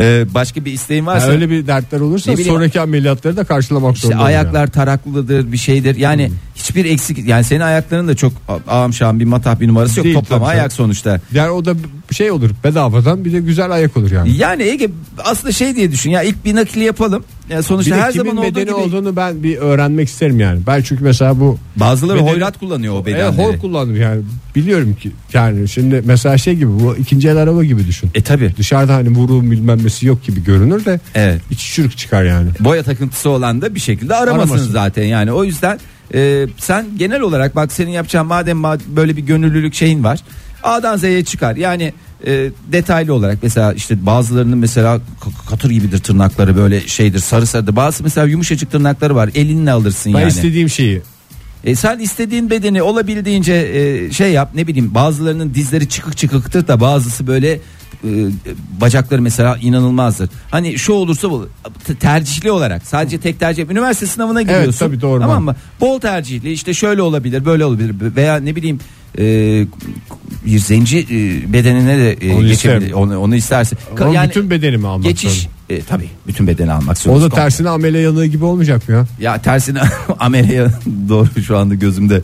[0.00, 3.44] e, başka bir isteğin varsa Ha, öyle bir dertler olursa Ne bileyim- sonraki ameliyatları da
[3.44, 4.26] karşılamak işte zorundayım.
[4.26, 5.96] ayaklar taraklıdır bir şeydir.
[5.96, 8.32] Yani hiçbir eksik yani senin ayakların da çok
[8.68, 10.04] ağam şahım bir matah bir numarası yok.
[10.04, 11.10] Değil Toplama tabii ayak sonuçta.
[11.10, 11.20] Yani.
[11.32, 11.74] yani o da
[12.10, 14.36] şey olur bedavadan bir de güzel ayak olur yani.
[14.36, 14.88] Yani Ege
[15.24, 17.24] aslında şey diye düşün ya ilk bir nakli yapalım.
[17.50, 20.40] Yani Bir sonuçta de her kimin zaman olduğu bedeni gibi olduğunu ben bir öğrenmek isterim
[20.40, 20.60] yani.
[20.66, 23.30] Ben çünkü mesela bu bazıları Bedeni- hoyrat kullanıyor o e, bedenleri.
[23.36, 24.22] hor kullandım yani.
[24.56, 28.10] Biliyorum ki yani şimdi mesela şey gibi bu ikinci el araba gibi düşün.
[28.14, 28.52] E tabi.
[28.58, 31.40] Dışarıda hani vuruğun bilmem nesi yok gibi görünür de Evet.
[31.50, 32.48] içi çürük çıkar yani.
[32.60, 34.72] Boya takıntısı olan da bir şekilde aramasın, Aramasın.
[34.72, 35.32] zaten yani.
[35.32, 35.78] O yüzden
[36.14, 40.20] e, sen genel olarak bak senin yapacağın madem ma- böyle bir gönüllülük şeyin var.
[40.62, 41.56] A'dan Z'ye çıkar.
[41.56, 41.92] Yani
[42.26, 45.00] e, detaylı olarak mesela işte bazılarının mesela
[45.50, 47.76] katır gibidir tırnakları böyle şeydir sarı sarıdır.
[47.76, 49.30] Bazı mesela yumuşacık tırnakları var.
[49.34, 50.28] Elinle alırsın Ben yani.
[50.28, 51.02] istediğim şeyi
[51.64, 56.80] E sen istediğin bedeni olabildiğince e, şey yap ne bileyim bazılarının dizleri çıkık çıkıktır da
[56.80, 58.10] bazısı böyle e,
[58.80, 60.30] bacakları mesela inanılmazdır.
[60.50, 61.48] Hani şu olursa bu
[61.84, 64.78] te- tercihli olarak sadece tek tercih üniversite sınavına giriyorsun.
[64.78, 65.20] tabii doğru.
[65.20, 65.56] Tamam mı?
[65.80, 68.80] Bol tercihli işte şöyle olabilir böyle olabilir veya ne bileyim
[69.18, 69.66] e,
[70.46, 72.76] bir zenci e, bedenine de e, Onu geçebilir.
[72.80, 72.96] isterim.
[72.96, 73.76] Onu, onu isterse.
[74.00, 75.48] Ama Yani bütün bedenimi almak geçiş zorunda.
[75.70, 77.30] e, tabii bütün bedeni almak O zorunda.
[77.30, 79.06] da tersine amele yanığı gibi olmayacak mı ya?
[79.20, 79.80] Ya tersine
[80.18, 80.70] Amerika'ya
[81.08, 82.22] doğru şu anda gözümde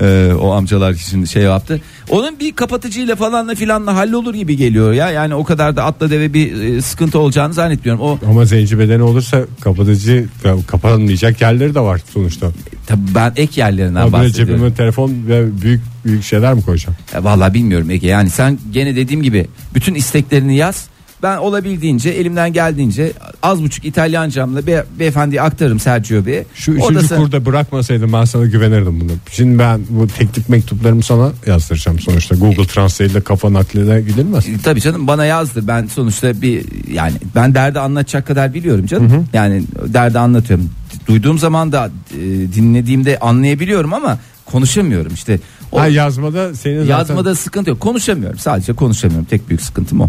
[0.00, 1.80] e, o amcalar şimdi şey yaptı.
[2.10, 5.10] Onun bir kapatıcıyla falanla filanla hallolur gibi geliyor ya.
[5.10, 8.02] Yani o kadar da atla deve bir e, sıkıntı olacağını zannetmiyorum.
[8.02, 10.26] O Ama zenci bedeni olursa kapatıcı
[10.66, 12.50] kapanmayacak yerleri de var sonuçta.
[12.86, 14.54] tabii ben ek yerlerinden Habire bahsediyorum.
[14.54, 16.96] cebime telefon ve büyük büyük şeyler mi koyacağım?
[17.14, 18.06] Ya vallahi bilmiyorum Ege.
[18.06, 20.91] Yani sen gene dediğim gibi bütün isteklerini yaz.
[21.22, 26.44] Ben olabildiğince elimden geldiğince az buçuk İtalyancamla be, beyefendiye aktarırım Sergio Bey'e.
[26.54, 29.12] Şu üçüncü sen- kurda bırakmasaydım ben sana güvenirdim bunu.
[29.30, 32.36] Şimdi ben bu teklif mektuplarımı sana yazdıracağım sonuçta.
[32.36, 34.48] Google Translate ile kafa nakline gidilmez.
[34.48, 35.66] E, Tabii canım bana yazdır.
[35.66, 39.26] Ben sonuçta bir yani ben derdi anlatacak kadar biliyorum canım.
[39.32, 40.70] Yani derdi anlatıyorum.
[41.06, 42.20] Duyduğum zaman da e,
[42.54, 45.38] dinlediğimde anlayabiliyorum ama konuşamıyorum işte.
[45.72, 47.80] O Ha yazmada senin zaten yazmada sıkıntı yok.
[47.80, 48.38] Konuşamıyorum.
[48.38, 49.24] Sadece konuşamıyorum.
[49.24, 50.08] Tek büyük sıkıntım o.